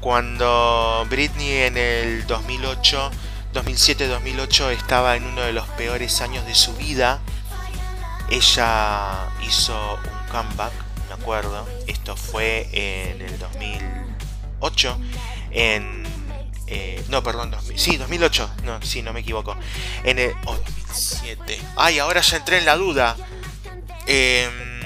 Cuando 0.00 1.04
Britney 1.10 1.54
en 1.54 1.76
el 1.76 2.24
2008, 2.28 3.10
2007-2008 3.52 4.70
estaba 4.70 5.16
en 5.16 5.24
uno 5.24 5.42
de 5.42 5.52
los 5.52 5.66
peores 5.70 6.20
años 6.20 6.46
de 6.46 6.54
su 6.54 6.76
vida, 6.76 7.20
ella 8.30 9.28
hizo 9.44 9.74
un 10.04 10.30
comeback, 10.30 10.72
me 11.08 11.20
acuerdo. 11.20 11.66
Esto 11.88 12.16
fue 12.16 12.68
en 12.72 13.20
el 13.20 13.38
2008. 13.40 14.98
En. 15.50 16.01
No, 17.12 17.22
perdón, 17.22 17.50
2000, 17.50 17.78
sí, 17.78 17.96
2008. 17.98 18.50
No, 18.64 18.80
sí, 18.80 19.02
no 19.02 19.12
me 19.12 19.20
equivoco. 19.20 19.54
En 20.02 20.18
el. 20.18 20.34
Oh, 20.46 20.56
2007. 20.56 21.60
Ay, 21.76 21.98
ahora 21.98 22.22
ya 22.22 22.38
entré 22.38 22.56
en 22.56 22.64
la 22.64 22.74
duda. 22.76 23.16
Em, 24.06 24.80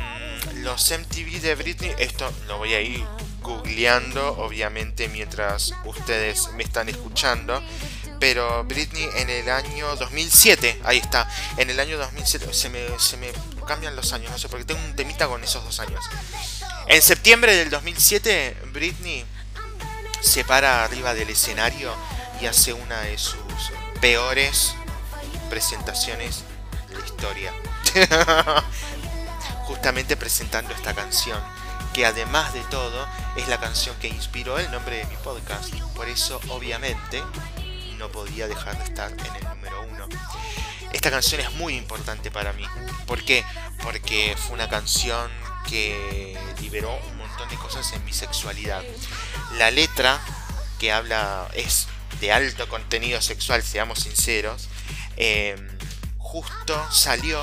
los 0.65 0.91
MTV 0.91 1.41
de 1.41 1.55
Britney. 1.55 1.95
Esto 1.99 2.29
lo 2.49 2.59
voy 2.59 2.75
a 2.75 2.81
ir 2.81 3.05
googleando, 3.43 4.37
obviamente, 4.39 5.09
mientras 5.09 5.73
ustedes 5.85 6.51
me 6.57 6.65
están 6.65 6.89
escuchando. 6.89 7.63
Pero 8.19 8.65
Britney 8.65 9.09
en 9.15 9.31
el 9.31 9.49
año 9.49 9.95
2007, 9.95 10.81
ahí 10.85 10.99
está, 10.99 11.29
en 11.59 11.71
el 11.71 11.79
año 11.79 11.99
2007, 11.99 12.53
se 12.55 12.71
me, 12.71 12.81
se 12.99 13.19
me 13.19 13.31
cambian 13.69 13.95
los 13.95 14.13
años, 14.15 14.31
no 14.31 14.39
sé, 14.39 14.49
porque 14.49 14.65
tengo 14.65 14.81
un 14.85 14.97
temita 14.97 15.29
con 15.29 15.45
esos 15.45 15.63
dos 15.63 15.79
años. 15.79 16.03
En 16.89 17.03
septiembre 17.03 17.55
del 17.55 17.69
2007, 17.69 18.57
Britney 18.73 19.25
se 20.23 20.45
para 20.45 20.83
arriba 20.83 21.15
del 21.15 21.29
escenario 21.31 21.95
y 22.41 22.47
hace 22.47 22.73
una 22.73 23.01
de 23.01 23.19
sus 23.19 23.37
peores 24.01 24.75
presentaciones 25.49 26.45
de 26.89 26.99
la 26.99 27.05
historia. 27.05 27.53
Justamente 29.67 30.17
presentando 30.17 30.73
esta 30.75 30.95
canción, 30.95 31.41
que 31.93 32.07
además 32.07 32.53
de 32.53 32.61
todo 32.63 33.07
es 33.37 33.49
la 33.49 33.59
canción 33.59 33.97
que 33.97 34.09
inspiró 34.09 34.59
el 34.59 34.71
nombre 34.71 34.99
de 34.99 35.05
mi 35.07 35.17
podcast. 35.17 35.75
Por 35.95 36.09
eso, 36.09 36.41
obviamente, 36.49 37.23
no 37.99 38.11
podía 38.11 38.47
dejar 38.47 38.79
de 38.79 38.85
estar 38.85 39.11
en 39.13 39.37
el 39.37 39.49
número 39.49 39.83
uno. 39.83 40.07
Esta 40.93 41.11
canción 41.11 41.41
es 41.41 41.53
muy 41.55 41.77
importante 41.77 42.31
para 42.31 42.53
mí. 42.53 42.65
¿Por 43.07 43.25
qué? 43.25 43.45
Porque 43.83 44.37
fue 44.39 44.55
una 44.55 44.69
canción 44.69 45.31
que 45.69 46.39
liberó 46.61 46.97
un 47.09 47.19
montón 47.19 47.49
de 47.49 47.57
cosas 47.57 47.93
en 47.93 48.05
mi 48.05 48.13
sexualidad. 48.13 48.83
La 49.55 49.71
letra 49.71 50.21
que 50.79 50.93
habla 50.93 51.49
es 51.55 51.89
de 52.21 52.33
alto 52.33 52.69
contenido 52.69 53.21
sexual, 53.21 53.63
seamos 53.63 54.01
sinceros. 54.01 54.69
eh, 55.17 55.57
justo 56.19 56.75
salió 56.91 57.41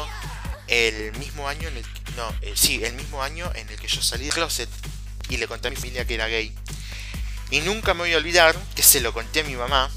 el 0.68 1.14
mismo 1.18 1.48
año 1.48 1.68
en 1.70 1.78
el 1.78 1.84
que, 1.84 2.12
no, 2.18 2.30
eh, 2.42 2.54
sí, 2.56 2.84
el 2.84 2.94
mismo 2.94 3.24
año 3.24 3.50
en 3.56 3.70
el 3.70 3.80
que 3.80 3.88
yo 3.88 4.02
salí 4.02 4.26
del 4.26 4.34
closet 4.34 4.70
y 5.30 5.38
le 5.38 5.48
conté 5.48 5.70
a 5.70 5.72
mi 5.72 5.78
familia 5.78 6.06
que 6.06 6.16
era 6.16 6.28
gay. 6.28 6.54
Y 7.50 7.62
nunca 7.62 7.94
me 7.94 8.02
voy 8.02 8.14
a 8.14 8.18
olvidar 8.18 8.56
que 8.76 8.84
se 8.84 9.00
lo 9.00 9.14
conté 9.14 9.42
a 9.42 9.44
mi 9.44 9.56
mamá 9.56 9.90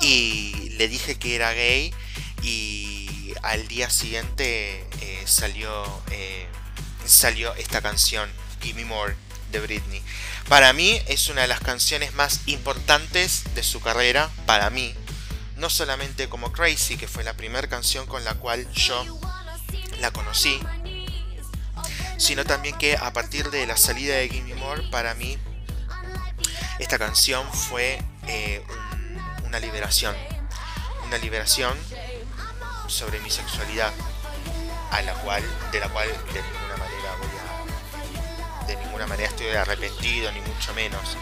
y 0.00 0.70
le 0.78 0.88
dije 0.88 1.16
que 1.16 1.36
era 1.36 1.52
gay 1.52 1.92
y 2.42 3.34
al 3.42 3.68
día 3.68 3.90
siguiente 3.90 4.86
eh, 5.00 5.22
salió 5.26 6.02
salió 7.04 7.54
esta 7.54 7.82
canción 7.82 8.30
Gimme 8.62 8.84
More 8.84 9.14
de 9.52 9.60
Britney. 9.60 10.02
Para 10.48 10.72
mí 10.72 11.00
es 11.06 11.28
una 11.28 11.42
de 11.42 11.48
las 11.48 11.60
canciones 11.60 12.14
más 12.14 12.40
importantes 12.46 13.44
de 13.54 13.62
su 13.62 13.80
carrera, 13.80 14.30
para 14.46 14.70
mí. 14.70 14.94
No 15.56 15.70
solamente 15.70 16.28
como 16.28 16.52
Crazy, 16.52 16.96
que 16.96 17.08
fue 17.08 17.24
la 17.24 17.34
primera 17.34 17.66
canción 17.68 18.06
con 18.06 18.24
la 18.24 18.34
cual 18.34 18.70
yo 18.72 19.04
la 20.00 20.10
conocí, 20.12 20.60
sino 22.18 22.44
también 22.44 22.76
que 22.76 22.96
a 22.96 23.12
partir 23.12 23.50
de 23.50 23.66
la 23.66 23.76
salida 23.76 24.16
de 24.16 24.28
Gimme 24.28 24.54
More, 24.56 24.82
para 24.90 25.14
mí 25.14 25.38
esta 26.78 26.98
canción 26.98 27.50
fue 27.52 28.02
eh, 28.26 28.62
un- 28.68 29.46
una 29.46 29.58
liberación. 29.60 30.14
Una 31.06 31.18
liberación 31.18 31.76
sobre 32.88 33.18
mi 33.20 33.30
sexualidad, 33.30 33.92
a 34.90 35.02
la 35.02 35.14
cual, 35.14 35.42
de 35.72 35.80
la 35.80 35.88
cual 35.88 36.08
de 36.08 36.42
ninguna 36.42 36.76
manera 36.76 37.16
voy. 37.18 37.33
De 38.66 38.76
ninguna 38.76 39.06
manera 39.06 39.28
estoy 39.28 39.48
arrepentido, 39.48 40.30
ni 40.32 40.40
mucho 40.40 40.72
menos. 40.74 41.16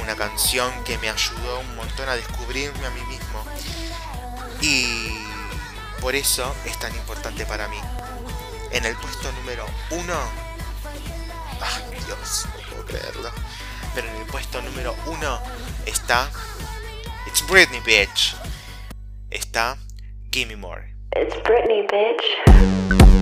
una 0.00 0.14
canción 0.14 0.72
que 0.84 0.96
me 0.98 1.10
ayudó 1.10 1.60
un 1.60 1.76
montón 1.76 2.08
a 2.08 2.14
descubrirme 2.14 2.86
a 2.86 2.90
mí 2.90 3.00
mismo. 3.02 3.44
Y 4.60 5.26
por 6.00 6.14
eso 6.14 6.54
es 6.64 6.78
tan 6.78 6.94
importante 6.94 7.44
para 7.46 7.68
mí. 7.68 7.78
En 8.70 8.84
el 8.84 8.94
puesto 8.96 9.32
número 9.32 9.66
uno. 9.90 10.14
¡Ah, 11.60 11.80
Dios! 12.06 12.46
No 12.56 12.70
puedo 12.70 12.86
creerlo. 12.86 13.30
Pero 13.94 14.08
en 14.08 14.16
el 14.16 14.26
puesto 14.26 14.62
número 14.62 14.94
uno 15.06 15.40
está. 15.86 16.30
It's 17.26 17.44
Britney 17.48 17.80
Bitch. 17.80 18.36
Está 19.30 19.76
Gimme 20.30 20.56
More. 20.56 20.94
It's 21.16 21.34
Britney, 21.42 21.82
bitch. 21.90 23.17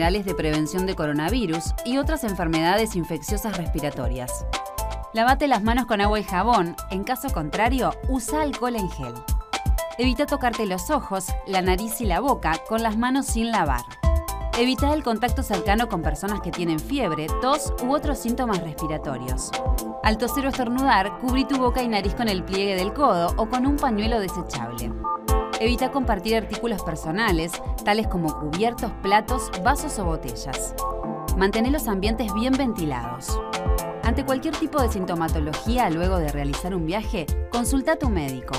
Generales 0.00 0.24
de 0.24 0.34
prevención 0.34 0.86
de 0.86 0.94
coronavirus 0.94 1.74
y 1.84 1.98
otras 1.98 2.24
enfermedades 2.24 2.96
infecciosas 2.96 3.58
respiratorias. 3.58 4.46
Lavate 5.12 5.46
las 5.46 5.62
manos 5.62 5.84
con 5.84 6.00
agua 6.00 6.18
y 6.18 6.24
jabón, 6.24 6.74
en 6.90 7.04
caso 7.04 7.28
contrario, 7.28 7.92
usa 8.08 8.40
alcohol 8.40 8.76
en 8.76 8.88
gel. 8.88 9.12
Evita 9.98 10.24
tocarte 10.24 10.64
los 10.64 10.88
ojos, 10.88 11.26
la 11.46 11.60
nariz 11.60 12.00
y 12.00 12.06
la 12.06 12.20
boca 12.20 12.52
con 12.66 12.82
las 12.82 12.96
manos 12.96 13.26
sin 13.26 13.50
lavar. 13.50 13.82
Evita 14.58 14.94
el 14.94 15.02
contacto 15.02 15.42
cercano 15.42 15.90
con 15.90 16.00
personas 16.00 16.40
que 16.40 16.50
tienen 16.50 16.80
fiebre, 16.80 17.26
tos 17.42 17.74
u 17.82 17.92
otros 17.92 18.18
síntomas 18.20 18.62
respiratorios. 18.62 19.50
Al 20.02 20.16
toser 20.16 20.46
o 20.46 20.48
estornudar, 20.48 21.18
cubrí 21.18 21.44
tu 21.44 21.58
boca 21.58 21.82
y 21.82 21.88
nariz 21.88 22.14
con 22.14 22.30
el 22.30 22.42
pliegue 22.42 22.74
del 22.74 22.94
codo 22.94 23.34
o 23.36 23.50
con 23.50 23.66
un 23.66 23.76
pañuelo 23.76 24.18
desechable. 24.18 24.90
Evita 25.62 25.90
compartir 25.90 26.36
artículos 26.36 26.82
personales, 26.82 27.52
tales 27.84 28.08
como 28.08 28.34
cubiertos, 28.40 28.90
platos, 29.02 29.50
vasos 29.62 29.98
o 29.98 30.06
botellas. 30.06 30.74
Mantén 31.36 31.70
los 31.70 31.86
ambientes 31.86 32.32
bien 32.32 32.54
ventilados. 32.54 33.38
Ante 34.02 34.24
cualquier 34.24 34.56
tipo 34.56 34.80
de 34.80 34.88
sintomatología 34.88 35.90
luego 35.90 36.16
de 36.16 36.32
realizar 36.32 36.74
un 36.74 36.86
viaje, 36.86 37.26
consulta 37.52 37.92
a 37.92 37.96
tu 37.96 38.08
médico. 38.08 38.54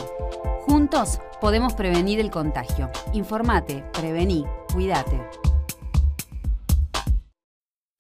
Juntos 0.67 1.19
podemos 1.41 1.73
prevenir 1.73 2.19
el 2.19 2.29
contagio. 2.29 2.91
Informate, 3.13 3.83
prevení, 3.93 4.45
cuídate. 4.71 5.19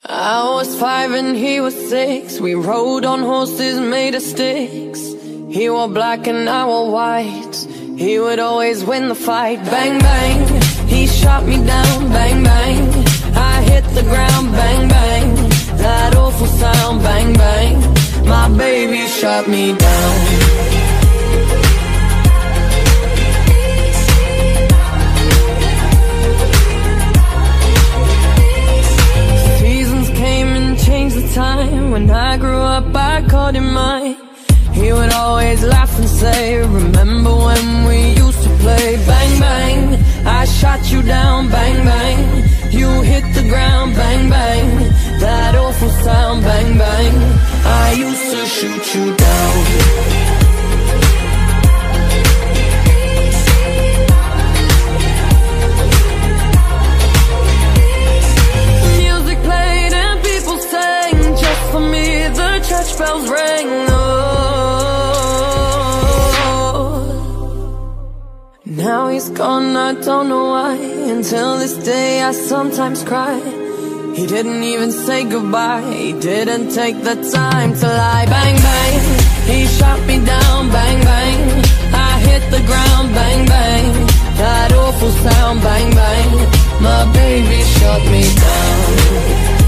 I 0.03 0.43
was 0.43 0.75
five 0.77 1.17
and 1.17 1.35
he 1.35 1.59
was 1.59 1.73
six. 1.73 2.39
We 2.39 2.53
rode 2.53 3.07
on 3.07 3.23
horses 3.23 3.79
made 3.79 4.15
of 4.15 4.21
sticks. 4.21 5.15
He 5.49 5.71
wore 5.71 5.91
black 5.91 6.27
and 6.27 6.47
I 6.47 6.65
wore 6.65 6.91
white. 6.91 7.80
He 7.97 8.19
would 8.19 8.39
always 8.39 8.83
win 8.83 9.09
the 9.09 9.15
fight. 9.15 9.63
Bang, 9.65 9.99
bang. 9.99 10.87
He 10.87 11.07
shot 11.07 11.45
me 11.45 11.57
down. 11.57 12.09
Bang, 12.09 12.43
bang. 12.43 13.05
I 13.35 13.61
hit 13.61 13.83
the 13.93 14.03
ground. 14.03 14.51
Bang, 14.51 14.87
bang. 14.87 15.35
That 15.77 16.15
awful 16.15 16.47
sound. 16.47 17.01
Bang, 17.03 17.33
bang. 17.33 17.79
My 18.25 18.47
baby 18.57 19.07
shot 19.07 19.47
me 19.47 19.75
down. 19.75 20.15
Seasons 29.59 30.09
came 30.09 30.47
and 30.47 30.79
changed 30.79 31.15
the 31.17 31.33
time. 31.33 31.91
When 31.91 32.09
I 32.09 32.37
grew 32.37 32.61
up, 32.61 32.95
I 32.95 33.21
called 33.27 33.55
him 33.55 33.73
mine. 33.73 34.30
He 34.81 34.91
would 34.91 35.13
always 35.13 35.63
laugh 35.63 35.95
and 35.99 36.09
say, 36.09 36.57
Remember 36.57 37.35
when 37.35 37.85
we 37.87 37.99
used 38.23 38.41
to 38.43 38.49
play? 38.63 38.97
Bang, 39.05 39.39
bang. 39.39 39.81
I 40.25 40.45
shot 40.45 40.91
you 40.91 41.03
down. 41.03 41.49
Bang, 41.49 41.85
bang. 41.85 42.19
You 42.71 42.89
hit 43.01 43.25
the 43.35 43.47
ground. 43.47 43.93
Bang, 43.93 44.27
bang. 44.27 44.67
That 45.19 45.53
awful 45.55 45.89
sound. 46.05 46.41
Bang, 46.43 46.77
bang. 46.79 47.15
I 47.63 47.93
used 48.07 48.27
to 48.33 48.45
shoot 48.57 48.85
you 48.95 49.15
down. 49.27 49.55
Music 58.97 59.37
played 59.43 59.93
and 59.93 60.23
people 60.23 60.57
sang 60.57 61.17
just 61.43 61.71
for 61.71 61.81
me. 61.81 62.07
The 62.39 62.51
church 62.67 62.97
bells 62.97 63.29
rang. 63.29 63.69
Oh. 63.91 64.30
Now 68.77 69.09
he's 69.09 69.29
gone, 69.29 69.75
I 69.75 69.93
don't 69.95 70.29
know 70.29 70.45
why. 70.45 70.75
Until 70.75 71.57
this 71.57 71.75
day, 71.83 72.21
I 72.21 72.31
sometimes 72.31 73.03
cry. 73.03 73.37
He 74.15 74.25
didn't 74.25 74.63
even 74.63 74.93
say 74.93 75.25
goodbye. 75.25 75.81
He 75.91 76.13
didn't 76.13 76.69
take 76.69 76.95
the 77.03 77.15
time 77.33 77.73
to 77.73 77.87
lie. 77.87 78.25
Bang, 78.27 78.55
bang. 78.55 78.99
He 79.45 79.65
shot 79.65 79.99
me 80.07 80.23
down. 80.25 80.69
Bang, 80.71 80.99
bang. 81.03 81.65
I 81.93 82.19
hit 82.19 82.49
the 82.49 82.65
ground. 82.65 83.13
Bang, 83.13 83.45
bang. 83.45 84.07
That 84.37 84.71
awful 84.71 85.11
sound. 85.11 85.61
Bang, 85.61 85.91
bang. 85.93 86.31
My 86.81 87.11
baby 87.11 87.61
shot 87.63 88.01
me 88.09 88.23
down. 88.23 89.60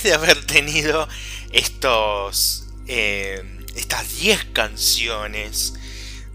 De 0.00 0.14
haber 0.14 0.44
tenido 0.46 1.08
estos. 1.52 2.68
eh, 2.86 3.42
estas 3.74 4.16
10 4.18 4.44
canciones 4.52 5.74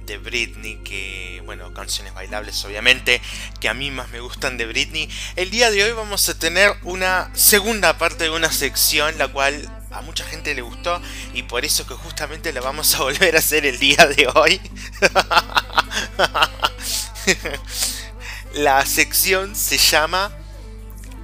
de 0.06 0.18
Britney, 0.18 0.78
que, 0.84 1.42
bueno, 1.46 1.74
canciones 1.74 2.14
bailables 2.14 2.64
obviamente, 2.66 3.22
que 3.60 3.68
a 3.70 3.74
mí 3.74 3.92
más 3.92 4.10
me 4.10 4.22
gustan 4.22 4.58
de 4.58 4.66
Britney, 4.66 5.10
el 5.36 5.52
día 5.52 5.70
de 5.70 5.84
hoy 5.84 5.92
vamos 5.92 6.28
a 6.30 6.40
tener 6.40 6.74
una 6.84 7.30
segunda 7.36 7.98
parte 7.98 8.24
de 8.24 8.30
una 8.30 8.52
sección, 8.52 9.18
la 9.18 9.28
cual 9.28 9.70
a 9.92 10.02
mucha 10.02 10.24
gente 10.24 10.56
le 10.56 10.62
gustó 10.62 11.02
y 11.34 11.44
por 11.44 11.66
eso 11.66 11.86
que 11.86 11.94
justamente 11.94 12.54
la 12.54 12.62
vamos 12.62 12.96
a 12.96 13.00
volver 13.04 13.36
a 13.36 13.40
hacer 13.40 13.66
el 13.66 13.80
día 13.80 14.08
de 14.08 14.28
hoy. 14.34 14.62
la 18.54 18.86
sección 18.86 19.56
se 19.56 19.78
llama 19.78 20.32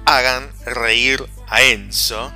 Hagan 0.04 0.50
reír 0.66 1.24
Enzo. 1.62 2.32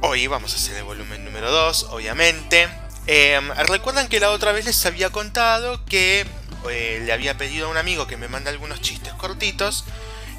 Hoy 0.00 0.26
vamos 0.26 0.52
a 0.52 0.56
hacer 0.56 0.76
el 0.76 0.84
volumen 0.84 1.24
número 1.24 1.50
2, 1.50 1.88
obviamente. 1.90 2.68
Eh, 3.06 3.40
Recuerdan 3.68 4.08
que 4.08 4.20
la 4.20 4.30
otra 4.30 4.52
vez 4.52 4.64
les 4.64 4.84
había 4.86 5.10
contado 5.10 5.84
que 5.84 6.26
eh, 6.70 7.02
le 7.04 7.12
había 7.12 7.36
pedido 7.36 7.66
a 7.66 7.70
un 7.70 7.76
amigo 7.76 8.06
que 8.06 8.16
me 8.16 8.28
mande 8.28 8.50
algunos 8.50 8.80
chistes 8.80 9.12
cortitos. 9.14 9.84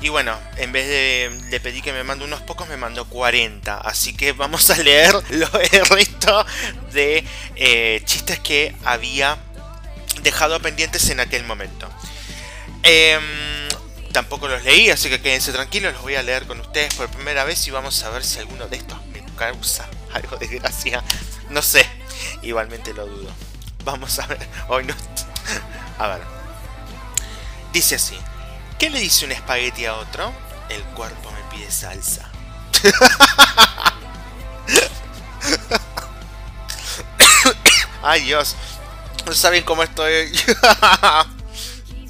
Y 0.01 0.09
bueno, 0.09 0.38
en 0.57 0.71
vez 0.71 0.88
de 0.88 1.49
le 1.49 1.59
pedí 1.59 1.82
que 1.82 1.93
me 1.93 2.03
mande 2.03 2.26
unos 2.26 2.41
pocos, 2.41 2.67
me 2.67 2.78
mandó 2.78 3.05
40. 3.05 3.78
Así 3.78 4.15
que 4.15 4.34
vamos 4.34 4.69
a 4.69 4.78
leer 4.78 5.13
lo, 5.30 5.47
el 5.59 5.86
resto 5.86 6.45
de 6.91 7.26
eh, 7.55 8.01
chistes 8.05 8.39
que 8.39 8.76
había 8.84 9.38
dejado 10.21 10.59
pendientes 10.59 11.09
en 11.09 11.19
aquel 11.19 11.43
momento. 11.43 11.89
Em, 12.84 13.64
tampoco 14.16 14.47
los 14.47 14.63
leí, 14.63 14.89
así 14.89 15.09
que 15.09 15.20
quédense 15.20 15.51
tranquilos, 15.51 15.91
los 15.91 16.01
voy 16.01 16.16
a 16.16 16.24
leer 16.24 16.47
con 16.47 16.57
ustedes 16.61 16.93
por 16.93 17.09
primera 17.09 17.43
vez 17.43 17.68
y 17.68 17.72
vamos 17.72 18.01
a 18.01 18.09
ver 18.11 18.24
si 18.24 18.39
alguno 18.39 18.66
de 18.66 18.78
estos 18.78 19.05
me 19.07 19.22
causa 19.36 19.89
algo 20.13 20.38
de 20.38 20.47
gracia. 20.47 21.03
No 21.49 21.61
sé, 21.61 21.86
igualmente 22.41 22.93
lo 22.93 23.07
dudo. 23.07 23.30
Vamos 23.84 24.18
a 24.20 24.28
ver, 24.28 24.47
hoy 24.70 24.86
no. 24.86 24.95
A 25.99 26.07
ver. 26.07 26.22
Dice 27.74 27.95
así. 27.95 28.18
¿Qué 28.80 28.89
le 28.89 29.01
dice 29.01 29.26
un 29.26 29.34
espagueti 29.34 29.86
a 29.86 29.95
otro? 29.95 30.32
El 30.70 30.82
cuerpo 30.84 31.30
me 31.32 31.41
pide 31.53 31.70
salsa. 31.70 32.32
Ay 38.01 38.24
Dios. 38.24 38.55
No 39.26 39.34
saben 39.34 39.63
cómo 39.63 39.84
estoy. 39.84 40.32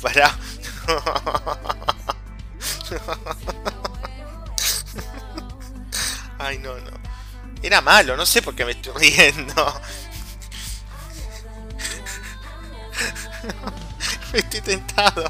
Para. 0.03 0.37
Ay, 6.37 6.57
no, 6.59 6.77
no. 6.77 6.91
Era 7.61 7.81
malo, 7.81 8.15
no 8.15 8.25
sé 8.25 8.41
por 8.41 8.55
qué 8.55 8.65
me 8.65 8.71
estoy 8.71 8.93
riendo. 8.95 9.81
Estoy 14.33 14.61
tentado. 14.61 15.29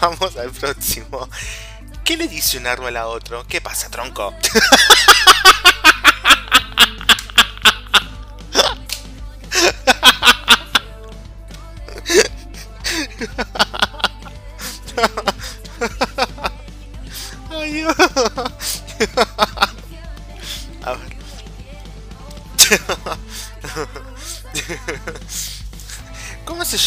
Vamos 0.00 0.36
al 0.36 0.50
próximo. 0.50 1.28
¿Qué 2.04 2.16
le 2.16 2.28
dice 2.28 2.58
un 2.58 2.66
árbol 2.66 2.96
a 2.96 3.08
otro? 3.08 3.46
¿Qué 3.46 3.60
pasa, 3.60 3.90
tronco? 3.90 4.34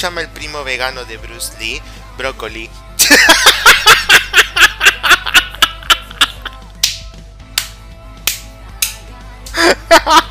llama 0.01 0.21
el 0.21 0.29
primo 0.29 0.63
vegano 0.63 1.05
de 1.05 1.17
Bruce 1.17 1.53
Lee? 1.59 1.79
Brócoli. 2.17 2.69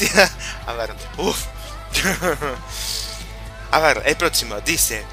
que. 0.00 0.30
A 0.66 0.72
ver, 0.72 0.94
uff. 1.16 1.46
A 3.70 3.80
ver, 3.80 4.02
el 4.06 4.16
próximo 4.16 4.60
dice. 4.60 5.04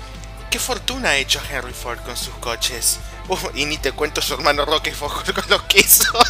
¿Qué 0.49 0.59
fortuna 0.59 1.09
ha 1.09 1.17
hecho 1.17 1.41
Henry 1.49 1.73
Ford 1.73 1.99
con 1.99 2.15
sus 2.15 2.33
coches? 2.35 2.99
Uf, 3.27 3.43
y 3.55 3.65
ni 3.65 3.77
te 3.77 3.91
cuento 3.91 4.21
su 4.21 4.33
hermano 4.35 4.63
Roquefort 4.63 5.33
con 5.35 5.43
los 5.49 5.63
quesos. 5.63 6.07
Es 6.07 6.24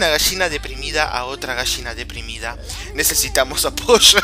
una 0.00 0.08
gallina 0.08 0.48
deprimida 0.48 1.10
a 1.12 1.26
otra 1.26 1.52
gallina 1.52 1.94
deprimida? 1.94 2.56
Necesitamos 2.94 3.66
apoyo. 3.66 4.18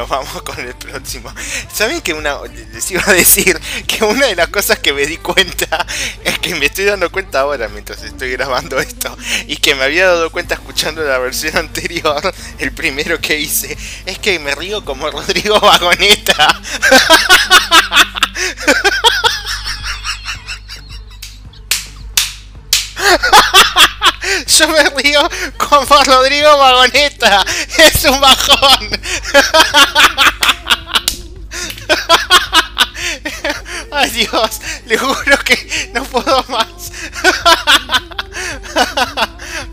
No. 0.00 0.06
Bueno, 0.06 0.24
vamos 0.24 0.42
con 0.44 0.58
el 0.60 0.74
próximo. 0.74 1.32
¿Saben 1.72 2.00
que 2.00 2.14
una 2.14 2.38
les 2.72 2.90
iba 2.90 3.02
a 3.06 3.12
decir 3.12 3.60
que 3.86 4.04
una 4.04 4.26
de 4.26 4.36
las 4.36 4.48
cosas 4.48 4.78
que 4.78 4.92
me 4.92 5.06
di 5.06 5.18
cuenta 5.18 5.86
es 6.24 6.38
que 6.38 6.54
me 6.54 6.66
estoy 6.66 6.84
dando 6.84 7.10
cuenta 7.10 7.40
ahora 7.40 7.68
mientras 7.68 8.02
estoy 8.02 8.32
grabando 8.32 8.78
esto 8.78 9.16
y 9.46 9.56
que 9.56 9.74
me 9.74 9.84
había 9.84 10.06
dado 10.06 10.30
cuenta 10.30 10.54
escuchando 10.54 11.02
la 11.02 11.18
versión 11.18 11.56
anterior, 11.58 12.32
el 12.58 12.72
primero 12.72 13.20
que 13.20 13.38
hice, 13.38 13.76
es 14.06 14.18
que 14.18 14.38
me 14.38 14.54
río 14.54 14.84
como 14.84 15.10
Rodrigo 15.10 15.60
Vagoneta. 15.60 16.60
Yo 24.46 24.68
me 24.68 24.84
río 25.02 25.28
como 25.56 26.02
Rodrigo 26.04 26.56
Vagoneta. 26.56 27.44
Es 27.78 28.04
un 28.04 28.20
bajón. 28.20 28.99
Ay 33.92 34.10
Dios, 34.10 34.60
le 34.86 34.96
juro 34.96 35.38
que 35.44 35.90
no 35.92 36.04
puedo 36.04 36.44
más. 36.48 36.92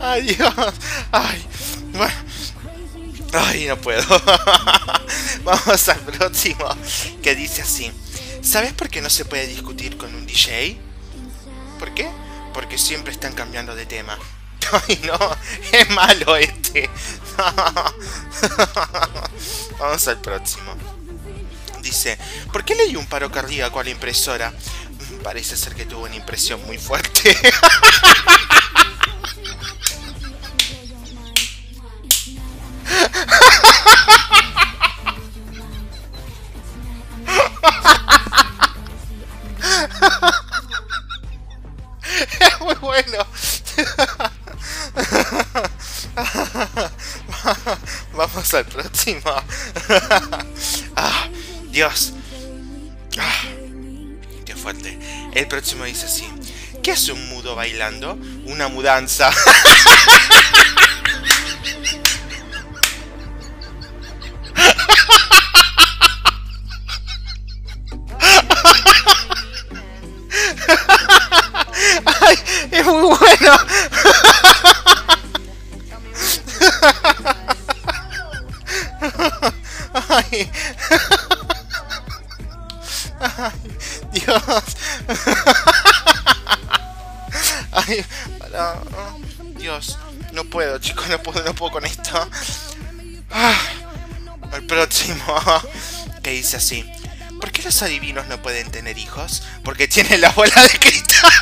Ay 0.00 0.22
Dios. 0.22 0.54
Ay. 1.12 1.46
Ay, 3.32 3.66
no 3.66 3.76
puedo. 3.76 4.02
Vamos 5.44 5.88
al 5.88 6.00
próximo. 6.00 6.66
Que 7.22 7.34
dice 7.34 7.62
así. 7.62 7.92
¿Sabes 8.42 8.72
por 8.72 8.88
qué 8.88 9.02
no 9.02 9.10
se 9.10 9.24
puede 9.24 9.46
discutir 9.46 9.96
con 9.96 10.14
un 10.14 10.26
DJ? 10.26 10.78
¿Por 11.78 11.92
qué? 11.94 12.08
Porque 12.54 12.78
siempre 12.78 13.12
están 13.12 13.34
cambiando 13.34 13.74
de 13.74 13.86
tema. 13.86 14.18
Ay, 14.88 15.00
no, 15.04 15.36
es 15.72 15.90
malo 15.90 16.36
este. 16.36 16.88
Vamos 19.78 20.08
al 20.08 20.20
próximo. 20.20 20.74
Dice, 21.80 22.18
¿por 22.52 22.64
qué 22.64 22.74
le 22.74 22.96
un 22.96 23.06
paro 23.06 23.30
cardíaco 23.30 23.80
a 23.80 23.84
la 23.84 23.90
impresora? 23.90 24.50
Mm, 24.50 25.22
Parece 25.22 25.56
ser 25.56 25.74
que 25.74 25.86
tuvo 25.86 26.04
una 26.04 26.16
impresión 26.16 26.60
muy 26.66 26.78
fuerte. 26.78 27.36
al 48.58 48.64
próximo. 48.66 49.22
Ah, 51.00 51.28
Dios. 51.70 52.12
Ah, 53.18 53.44
qué 54.44 54.56
fuerte. 54.56 54.98
El 55.32 55.46
próximo 55.46 55.84
dice 55.84 56.06
así. 56.06 56.28
¿Qué 56.82 56.90
hace 56.90 57.12
un 57.12 57.28
mudo 57.28 57.54
bailando? 57.54 58.18
Una 58.46 58.66
mudanza. 58.66 59.30
dice 96.38 96.56
así. 96.56 96.84
¿Por 97.40 97.50
qué 97.52 97.62
los 97.62 97.82
adivinos 97.82 98.26
no 98.28 98.40
pueden 98.40 98.70
tener 98.70 98.96
hijos? 98.98 99.42
Porque 99.64 99.88
tienen 99.88 100.20
la 100.20 100.30
bola 100.30 100.62
de 100.62 100.78
cristal. 100.78 101.32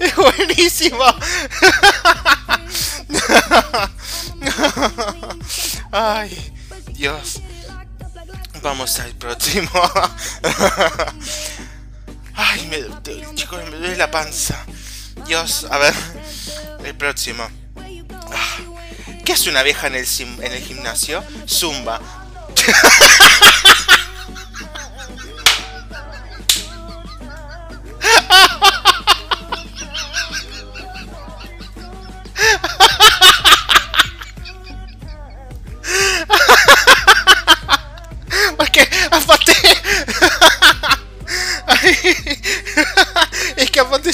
Es 0.00 0.16
buenísimo. 0.16 1.04
Ay, 5.90 6.52
Dios. 6.92 7.40
Próximo. 9.64 9.70
Ay, 12.34 12.66
me, 12.68 12.78
du- 12.82 13.34
chicos, 13.34 13.62
me 13.70 13.76
duele 13.78 13.96
la 13.96 14.10
panza. 14.10 14.56
Dios, 15.26 15.66
a 15.70 15.78
ver. 15.78 15.94
El 16.84 16.94
próximo. 16.94 17.48
Ah, 18.32 18.56
¿Qué 19.24 19.32
hace 19.32 19.48
una 19.48 19.62
vieja 19.62 19.86
en 19.86 19.94
el, 19.94 20.06
sim- 20.06 20.40
en 20.42 20.52
el 20.52 20.62
gimnasio? 20.62 21.24
Zumba. 21.48 22.00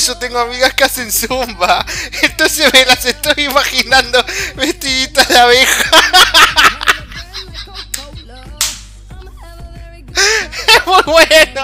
yo 0.07 0.19
tengo 0.19 0.39
amigas 0.39 0.75
que 0.75 0.85
hacen 0.85 1.11
zumba. 1.13 1.85
Entonces 2.23 2.73
me 2.73 2.85
las 2.85 3.05
estoy 3.05 3.45
imaginando 3.45 4.25
vestiditas 4.57 5.29
de 5.29 5.39
abeja. 5.39 5.91
Es 10.67 10.87
muy 10.87 11.03
bueno. 11.05 11.63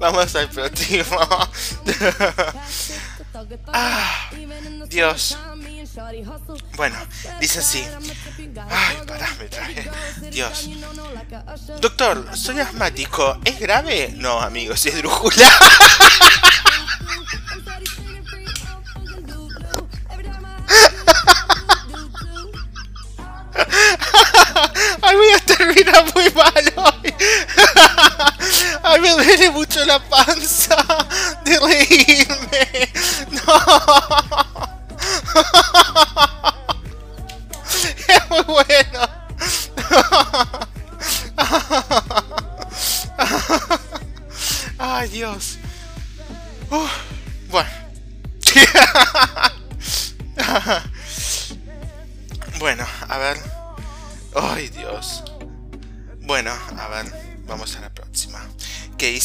Vamos 0.00 0.34
al 0.34 0.48
próximo. 0.48 1.18
Ah, 3.72 4.30
Dios. 4.88 5.36
Bueno, 6.76 6.96
dice 7.40 7.58
así. 7.58 7.86
Traje. 9.48 9.90
Dios. 10.30 10.68
Doctor, 11.80 12.36
soy 12.36 12.60
asmático. 12.60 13.38
¿Es 13.44 13.58
grave? 13.58 14.12
No, 14.16 14.40
amigos, 14.40 14.84
es 14.86 14.96
drújula. 14.96 15.50
Ay, 25.02 25.16
voy 25.16 25.28
a 25.30 25.38
terminar 25.38 26.04
muy 26.14 26.30
mal 26.30 26.72
hoy. 26.76 27.14
Ay, 28.82 29.00
me 29.00 29.10
duele 29.10 29.50
mucho 29.50 29.84
la 29.84 29.98
panza 29.98 30.76
de 31.44 31.58
reírme. 31.58 32.90
No. 33.30 33.55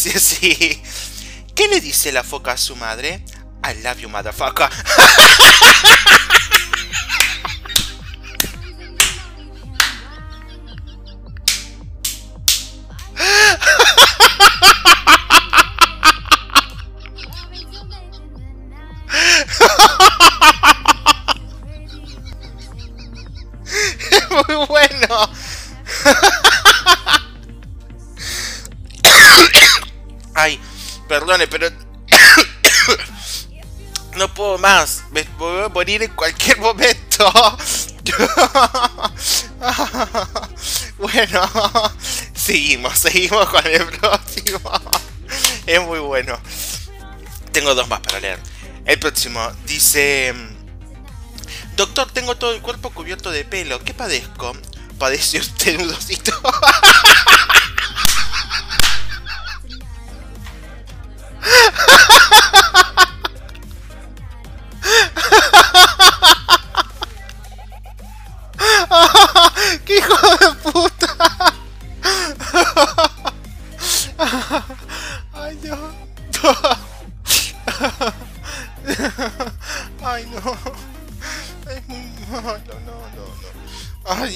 Dice 0.04 0.18
así. 0.18 0.82
¿Qué 1.56 1.68
le 1.68 1.82
dice 1.82 2.12
la 2.12 2.24
foca 2.24 2.54
a 2.54 2.58
su 2.58 2.76
madre? 2.76 3.24
I 3.64 3.84
love 3.84 4.00
you, 4.00 4.10
motherfucker. 4.10 4.70
morir 35.82 36.04
en 36.04 36.12
cualquier 36.12 36.60
momento. 36.60 37.32
Bueno, 40.98 41.42
seguimos, 42.36 43.00
seguimos 43.00 43.50
con 43.50 43.66
el 43.66 43.86
próximo. 43.88 44.60
Es 45.66 45.82
muy 45.82 46.00
bueno. 46.00 46.40
Tengo 47.52 47.74
dos 47.74 47.88
más 47.88 48.02
para 48.02 48.20
leer. 48.20 48.40
El 48.86 49.00
próximo 49.00 49.42
dice... 49.66 50.34
Doctor, 51.76 52.12
tengo 52.12 52.38
todo 52.38 52.54
el 52.54 52.62
cuerpo 52.62 52.92
cubierto 52.92 53.32
de 53.32 53.44
pelo. 53.46 53.84
¿Qué 53.84 53.96
padezco? 53.96 54.56
¿Padece 55.00 55.40
usted 55.40 55.80
nudosito? 55.80 56.32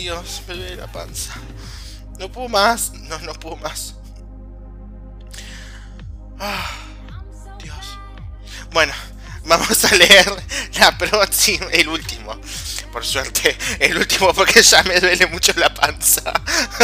Dios, 0.05 0.43
me 0.47 0.53
duele 0.53 0.75
la 0.75 0.85
panza. 0.85 1.33
No 2.19 2.31
puedo 2.31 2.47
más. 2.47 2.93
No, 2.93 3.17
no 3.21 3.33
puedo 3.33 3.55
más. 3.55 3.95
Ah, 6.39 6.69
Dios. 7.63 7.97
Bueno, 8.71 8.93
vamos 9.45 9.83
a 9.83 9.95
leer 9.95 10.31
la 10.79 10.95
próxima, 10.95 11.65
el 11.71 11.87
último. 11.87 12.39
Por 12.91 13.03
suerte, 13.03 13.57
el 13.79 13.97
último 13.97 14.31
porque 14.31 14.61
ya 14.61 14.83
me 14.83 14.99
duele 14.99 15.25
mucho 15.25 15.53
la 15.55 15.73
panza. 15.73 16.21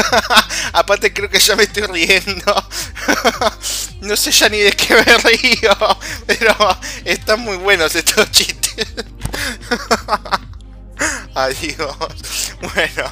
Aparte 0.74 1.14
creo 1.14 1.30
que 1.30 1.40
ya 1.40 1.56
me 1.56 1.66
estoy 1.66 1.84
riendo. 1.84 2.56
No 4.02 4.18
sé 4.18 4.32
ya 4.32 4.50
ni 4.50 4.58
de 4.58 4.72
qué 4.72 4.96
me 4.96 5.18
río, 5.20 5.78
pero 6.26 6.56
están 7.06 7.40
muy 7.42 7.58
buenos 7.58 7.94
estos 7.94 8.32
chistes. 8.32 8.88
Adiós. 11.36 11.96
Bueno, 12.62 13.12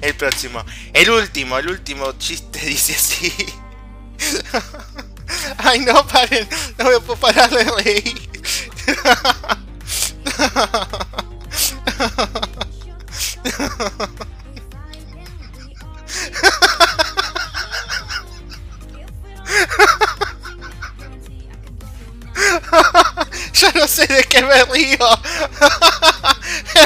el 0.00 0.16
próximo. 0.16 0.64
El 0.92 1.10
último, 1.10 1.56
el 1.58 1.68
último 1.68 2.10
chiste 2.18 2.58
dice 2.66 2.92
así. 2.92 3.32
Ay, 5.58 5.80
no, 5.80 6.04
paren. 6.08 6.48
No 6.76 6.86
me 6.86 6.98
puedo 7.00 7.20
parar 7.20 7.48
de 7.50 7.64
reír. 7.64 8.30
Ya 23.52 23.72
no 23.74 23.86
sé 23.86 24.06
de 24.06 24.24
qué 24.24 24.42
me 24.42 24.64
río. 24.64 24.98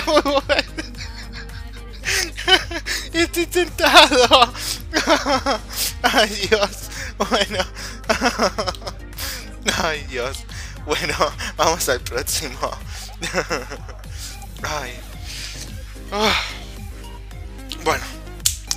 Estoy 3.13 3.47
tentado. 3.47 4.53
Ay, 6.03 6.49
Dios. 6.51 6.71
Bueno. 7.19 7.65
Ay, 9.83 10.05
Dios. 10.05 10.39
Bueno, 10.85 11.17
vamos 11.57 11.89
al 11.89 12.01
próximo. 12.01 12.71
Ay. 14.63 15.01
Ah. 16.13 16.43
Bueno, 17.83 18.05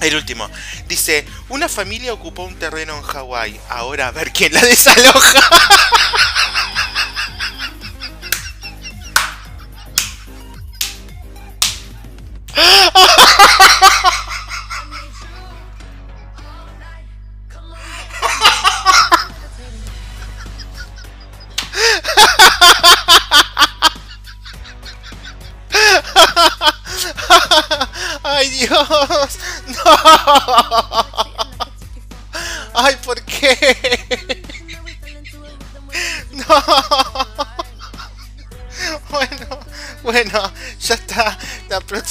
el 0.01 0.15
último. 0.15 0.49
Dice, 0.87 1.25
una 1.49 1.67
familia 1.67 2.13
ocupó 2.13 2.43
un 2.43 2.55
terreno 2.55 2.97
en 2.97 3.03
Hawái. 3.03 3.59
Ahora 3.69 4.07
a 4.07 4.11
ver 4.11 4.31
quién 4.31 4.53
la 4.53 4.61
desaloja. 4.61 5.41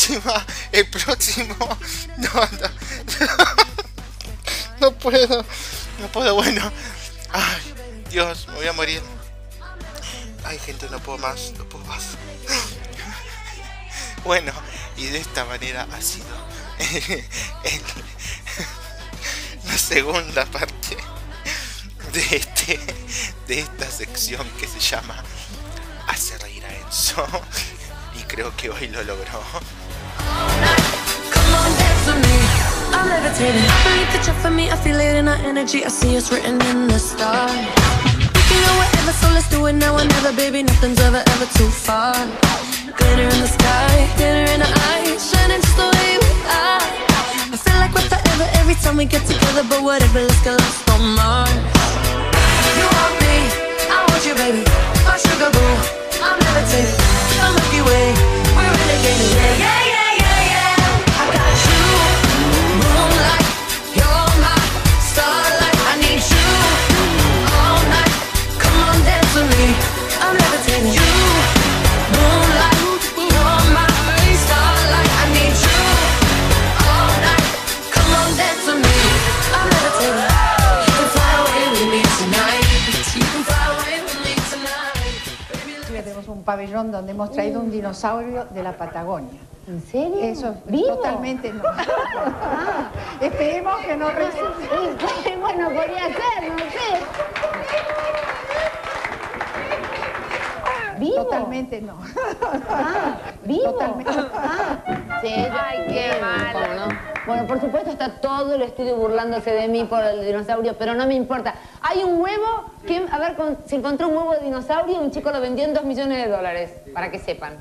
Próxima, 0.07 0.46
el 0.72 0.88
próximo. 0.88 1.54
No, 2.18 2.30
no. 2.32 2.70
No 4.80 4.92
puedo. 4.92 5.44
No 6.00 6.09
puedo, 6.12 6.34
bueno. 6.34 6.72
Ay, 7.32 7.74
Dios, 8.11 8.46
me 8.48 8.54
voy 8.54 8.66
a 8.68 8.72
morir. 8.72 9.02
Ay, 10.44 10.59
gente, 10.59 10.88
no 10.90 10.98
puedo 11.00 11.18
más, 11.18 11.52
no 11.59 11.68
puedo 11.68 11.84
más. 11.86 12.04
Bueno, 14.24 14.52
y 14.96 15.07
de 15.07 15.20
esta 15.20 15.44
manera 15.44 15.86
ha 15.92 16.02
sido 16.02 16.26
la 19.64 19.78
segunda 19.78 20.44
parte 20.46 20.96
de 22.12 22.36
este 22.36 22.80
de 23.46 23.61
esta 23.61 23.88
sección 23.88 24.44
que 24.59 24.66
se 24.66 24.80
llama 24.80 25.22
Hace 26.09 26.36
reír 26.38 26.66
a 26.66 26.74
Enzo 26.74 27.24
y 28.18 28.24
creo 28.24 28.57
que 28.57 28.70
hoy 28.70 28.88
lo 28.88 29.04
logró. 29.04 29.40
With 32.07 32.22
me. 32.22 32.38
I'm 32.94 33.09
levitating. 33.09 33.66
Beneath 33.84 34.12
the 34.14 34.20
jet 34.24 34.36
for 34.40 34.50
me, 34.50 34.70
I 34.70 34.76
feel 34.76 34.98
it 35.00 35.16
in 35.16 35.26
our 35.28 35.40
energy. 35.42 35.84
I 35.84 35.88
see 35.88 36.16
us 36.16 36.30
written 36.30 36.61
in 36.70 36.86
the 36.86 36.98
stars. 36.98 37.50
We 38.34 38.42
can 38.48 38.61
go 38.62 38.72
wherever, 38.78 39.12
so 39.12 39.26
let's 39.34 39.48
do 39.50 39.66
it 39.66 39.72
now 39.74 39.98
or 39.98 40.04
never, 40.04 40.32
baby. 40.36 40.62
Nothing's 40.62 41.00
ever, 41.00 41.22
ever 41.34 41.46
too 41.59 41.68
far. 41.68 42.14
Glitter 42.96 43.26
in 43.34 43.40
the 43.42 43.50
sky, 43.59 43.94
glitter 44.16 44.46
in 44.54 44.61
the 44.61 44.70
eyes, 44.94 45.18
shining 45.30 45.61
just 45.61 45.76
the 45.76 45.88
way 45.98 46.12
we 46.22 46.32
are. 46.46 46.84
I 47.50 47.57
feel 47.59 47.78
like 47.82 47.92
we're 47.92 48.07
forever 48.07 48.46
every 48.61 48.76
time 48.76 48.96
we 48.96 49.04
get 49.04 49.26
together, 49.26 49.64
but 49.68 49.82
whatever, 49.82 50.20
let's 50.22 50.40
get 50.46 50.54
lost 50.54 50.88
on 50.94 51.02
Mars. 51.18 51.50
You 52.78 52.86
want 52.86 53.14
me, 53.18 53.36
I 53.90 53.98
want 54.07 54.22
you, 54.22 54.34
baby. 54.38 54.62
My 55.02 55.18
sugar 55.18 55.50
boo, 55.50 55.72
I'm 56.22 56.38
levitating. 56.38 56.98
The 57.34 57.46
Milky 57.50 57.80
Way, 57.82 58.07
we're 58.54 58.72
renegading. 58.78 59.30
Yeah, 59.34 59.59
yeah, 59.59 59.90
yeah, 59.90 59.95
pabellón 86.46 86.90
donde 86.92 87.12
hemos 87.12 87.32
traído 87.32 87.61
un 87.61 87.70
dinosaurio 87.70 88.46
de 88.46 88.62
la 88.62 88.72
Patagonia. 88.72 89.40
¿En 89.66 89.82
serio? 89.82 90.16
Eso 90.22 90.50
es 90.52 90.70
¿Vivo? 90.70 90.94
totalmente 90.94 91.52
no. 91.52 91.62
Esperemos 93.20 93.76
que 93.84 93.96
no 93.96 94.09
resulte. 94.11 95.36
bueno, 95.40 95.68
podría 95.70 96.07
ser, 96.07 96.52
no 96.52 96.59
sé. 96.59 97.45
¿Vivo? 101.11 101.24
Totalmente 101.24 101.80
no. 101.80 101.98
Ah, 102.68 103.16
¿vivo? 103.44 103.72
Totalmente. 103.72 104.12
Ah, 104.34 104.78
sí, 105.22 105.28
Ay, 105.34 105.84
qué 105.88 106.11
malo. 106.20 106.88
Bueno, 107.26 107.46
por 107.46 107.61
supuesto 107.61 107.90
está 107.90 108.20
todo 108.20 108.54
el 108.54 108.62
estudio 108.62 108.96
burlándose 108.96 109.50
de 109.52 109.68
mí 109.68 109.84
por 109.84 110.02
el 110.02 110.24
dinosaurio, 110.24 110.74
pero 110.78 110.94
no 110.94 111.07
me 111.07 111.14
importa. 111.14 111.54
Hay 111.82 112.02
un 112.04 112.20
huevo 112.20 112.70
que, 112.86 113.04
a 113.11 113.18
ver, 113.18 113.34
con- 113.34 113.59
se 113.66 113.76
encontró 113.76 114.09
un 114.09 114.16
huevo 114.16 114.32
de 114.34 114.40
dinosaurio 114.40 114.94
y 114.96 114.98
un 114.98 115.11
chico 115.11 115.30
lo 115.30 115.40
vendió 115.40 115.64
en 115.64 115.74
dos 115.74 115.84
millones 115.84 116.24
de 116.24 116.28
dólares, 116.30 116.70
para 116.94 117.11
que 117.11 117.18
sepan. 117.18 117.57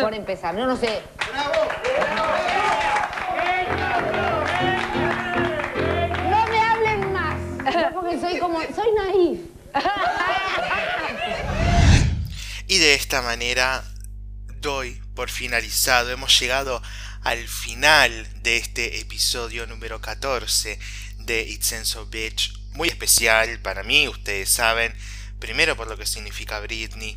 Por 0.00 0.14
empezar, 0.14 0.54
no, 0.54 0.66
no 0.66 0.76
sé. 0.76 1.00
No 6.30 6.46
me 6.46 6.60
hablen 6.60 7.12
más, 7.12 7.92
porque 7.94 8.18
soy 8.20 8.38
como, 8.38 8.58
soy 8.60 8.92
naif. 8.96 9.40
Y 12.70 12.76
de 12.76 12.92
esta 12.92 13.22
manera 13.22 13.82
doy 14.60 15.00
por 15.14 15.30
finalizado. 15.30 16.10
Hemos 16.10 16.38
llegado 16.38 16.82
al 17.22 17.48
final 17.48 18.28
de 18.42 18.58
este 18.58 19.00
episodio 19.00 19.66
número 19.66 20.02
14 20.02 20.78
de 21.16 21.40
It's 21.48 21.74
So 21.84 22.04
Bitch. 22.04 22.52
Muy 22.72 22.88
especial 22.88 23.58
para 23.60 23.84
mí, 23.84 24.06
ustedes 24.06 24.50
saben. 24.50 24.94
Primero 25.38 25.78
por 25.78 25.88
lo 25.88 25.96
que 25.96 26.04
significa 26.04 26.60
Britney. 26.60 27.16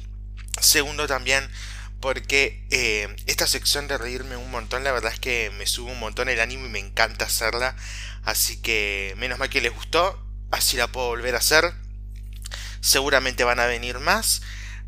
Segundo 0.61 1.05
también 1.05 1.51
porque 1.99 2.65
eh, 2.71 3.13
esta 3.25 3.45
sección 3.45 3.89
de 3.89 3.97
reírme 3.97 4.37
un 4.37 4.51
montón, 4.51 4.85
la 4.85 4.93
verdad 4.93 5.11
es 5.11 5.19
que 5.19 5.51
me 5.57 5.65
sube 5.65 5.91
un 5.91 5.99
montón 5.99 6.29
el 6.29 6.39
ánimo 6.39 6.65
y 6.65 6.69
me 6.69 6.79
encanta 6.79 7.25
hacerla. 7.25 7.75
Así 8.23 8.61
que 8.61 9.15
menos 9.17 9.37
mal 9.37 9.49
que 9.49 9.59
les 9.59 9.73
gustó. 9.73 10.17
Así 10.49 10.77
la 10.77 10.87
puedo 10.87 11.07
volver 11.07 11.35
a 11.35 11.39
hacer. 11.39 11.73
Seguramente 12.79 13.43
van 13.43 13.59
a 13.59 13.65
venir 13.65 13.99
más. 13.99 14.41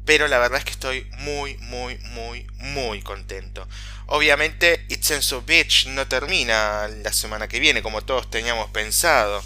Pero 0.06 0.28
la 0.28 0.38
verdad 0.38 0.60
es 0.60 0.66
que 0.66 0.72
estoy 0.72 1.08
muy, 1.20 1.58
muy, 1.58 1.98
muy, 2.00 2.46
muy 2.58 3.02
contento. 3.02 3.68
Obviamente, 4.08 4.86
It's 4.90 5.14
So 5.22 5.42
Bitch 5.42 5.88
no 5.88 6.08
termina 6.08 6.88
la 6.88 7.14
semana 7.14 7.48
que 7.48 7.60
viene, 7.60 7.82
como 7.82 8.02
todos 8.02 8.30
teníamos 8.30 8.70
pensado. 8.72 9.44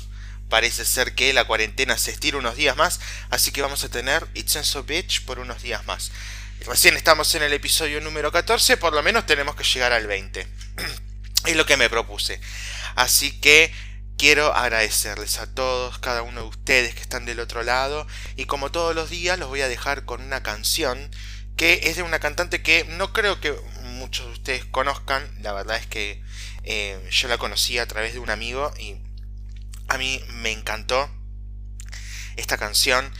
Parece 0.49 0.85
ser 0.85 1.13
que 1.13 1.33
la 1.33 1.45
cuarentena 1.45 1.97
se 1.97 2.11
estira 2.11 2.37
unos 2.37 2.55
días 2.55 2.75
más, 2.77 2.99
así 3.29 3.51
que 3.51 3.61
vamos 3.61 3.83
a 3.83 3.89
tener 3.89 4.25
It's 4.33 4.57
So 4.63 4.83
Bitch 4.83 5.25
por 5.25 5.39
unos 5.39 5.61
días 5.61 5.85
más. 5.85 6.11
Recién 6.65 6.97
estamos 6.97 7.35
en 7.35 7.43
el 7.43 7.53
episodio 7.53 8.01
número 8.01 8.31
14, 8.31 8.77
por 8.77 8.93
lo 8.93 9.03
menos 9.03 9.25
tenemos 9.25 9.55
que 9.55 9.63
llegar 9.63 9.93
al 9.93 10.07
20. 10.07 10.47
es 11.45 11.55
lo 11.55 11.65
que 11.65 11.77
me 11.77 11.89
propuse. 11.89 12.39
Así 12.95 13.31
que 13.39 13.71
Quiero 14.17 14.53
agradecerles 14.55 15.37
a 15.37 15.45
todos, 15.45 15.99
cada 15.99 16.23
uno 16.23 16.41
de 16.41 16.47
ustedes 16.47 16.95
que 16.95 17.01
están 17.01 17.25
del 17.25 17.39
otro 17.39 17.61
lado 17.61 18.07
y 18.35 18.45
como 18.45 18.71
todos 18.71 18.95
los 18.95 19.11
días 19.11 19.37
los 19.37 19.47
voy 19.47 19.61
a 19.61 19.67
dejar 19.67 20.05
con 20.05 20.21
una 20.21 20.41
canción 20.41 21.11
que 21.55 21.81
es 21.83 21.97
de 21.97 22.03
una 22.03 22.19
cantante 22.19 22.63
que 22.63 22.83
no 22.85 23.13
creo 23.13 23.39
que 23.39 23.55
muchos 23.83 24.25
de 24.25 24.31
ustedes 24.31 24.65
conozcan, 24.65 25.23
la 25.41 25.53
verdad 25.53 25.77
es 25.77 25.85
que 25.85 26.21
eh, 26.63 26.99
yo 27.11 27.27
la 27.27 27.37
conocí 27.37 27.77
a 27.77 27.87
través 27.87 28.13
de 28.13 28.19
un 28.19 28.31
amigo 28.31 28.73
y 28.79 28.97
a 29.87 29.97
mí 29.99 30.19
me 30.29 30.51
encantó 30.51 31.09
esta 32.37 32.57
canción. 32.57 33.11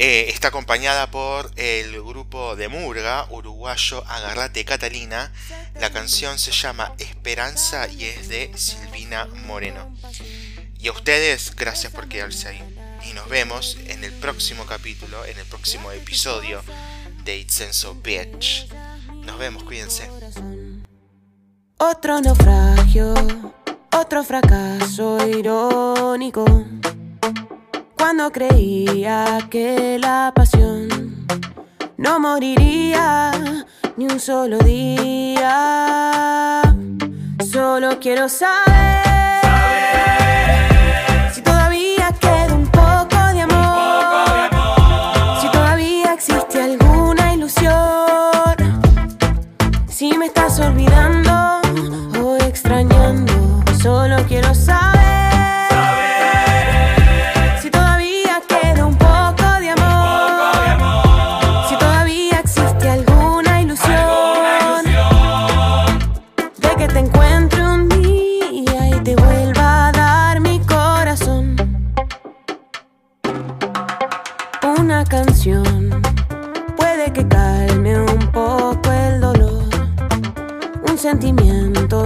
Eh, 0.00 0.30
está 0.30 0.48
acompañada 0.48 1.10
por 1.10 1.50
el 1.56 2.00
grupo 2.04 2.54
de 2.54 2.68
Murga, 2.68 3.26
uruguayo 3.30 4.04
Agarrate 4.06 4.64
Catalina. 4.64 5.32
La 5.80 5.90
canción 5.90 6.38
se 6.38 6.52
llama 6.52 6.94
Esperanza 6.98 7.88
y 7.88 8.04
es 8.04 8.28
de 8.28 8.52
Silvina 8.54 9.26
Moreno. 9.46 9.92
Y 10.78 10.86
a 10.86 10.92
ustedes, 10.92 11.52
gracias 11.56 11.92
por 11.92 12.06
quedarse 12.06 12.46
ahí. 12.46 12.62
Y 13.10 13.12
nos 13.12 13.28
vemos 13.28 13.76
en 13.88 14.04
el 14.04 14.12
próximo 14.12 14.66
capítulo, 14.66 15.24
en 15.24 15.36
el 15.36 15.46
próximo 15.46 15.90
episodio 15.90 16.62
de 17.24 17.38
It's 17.38 17.54
Senso 17.54 17.96
Bitch. 17.96 18.68
Nos 19.24 19.36
vemos, 19.36 19.64
cuídense. 19.64 20.08
Otro 21.78 22.20
naufragio, 22.20 23.14
otro 23.90 24.22
fracaso 24.22 25.18
irónico. 25.28 26.44
Cuando 28.08 28.32
creía 28.32 29.38
que 29.50 29.98
la 29.98 30.32
pasión 30.34 30.88
no 31.98 32.18
moriría 32.18 33.32
ni 33.98 34.06
un 34.06 34.18
solo 34.18 34.56
día, 34.60 35.42
solo 37.52 37.98
quiero 38.00 38.30
saber. 38.30 39.17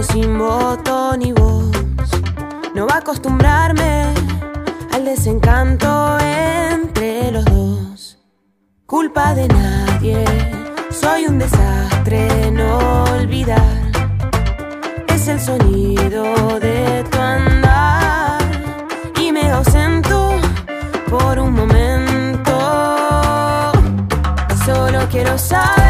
sin 0.03 0.37
voto 0.37 1.15
ni 1.17 1.31
voz. 1.31 1.71
No 2.75 2.85
va 2.87 2.95
a 2.95 2.97
acostumbrarme 2.97 4.13
al 4.93 5.05
desencanto 5.05 6.17
entre 6.19 7.31
los 7.31 7.45
dos. 7.45 8.17
Culpa 8.85 9.33
de 9.33 9.47
nadie, 9.47 10.25
soy 10.91 11.25
un 11.27 11.39
desastre, 11.39 12.51
no 12.51 13.03
olvidar. 13.15 13.91
Es 15.07 15.27
el 15.27 15.39
sonido 15.39 16.59
de 16.59 17.03
tu 17.09 17.17
andar 17.17 18.41
y 19.19 19.31
me 19.31 19.51
ausento 19.51 20.31
por 21.09 21.39
un 21.39 21.53
momento. 21.53 22.53
Solo 24.65 25.07
quiero 25.09 25.37
saber. 25.37 25.82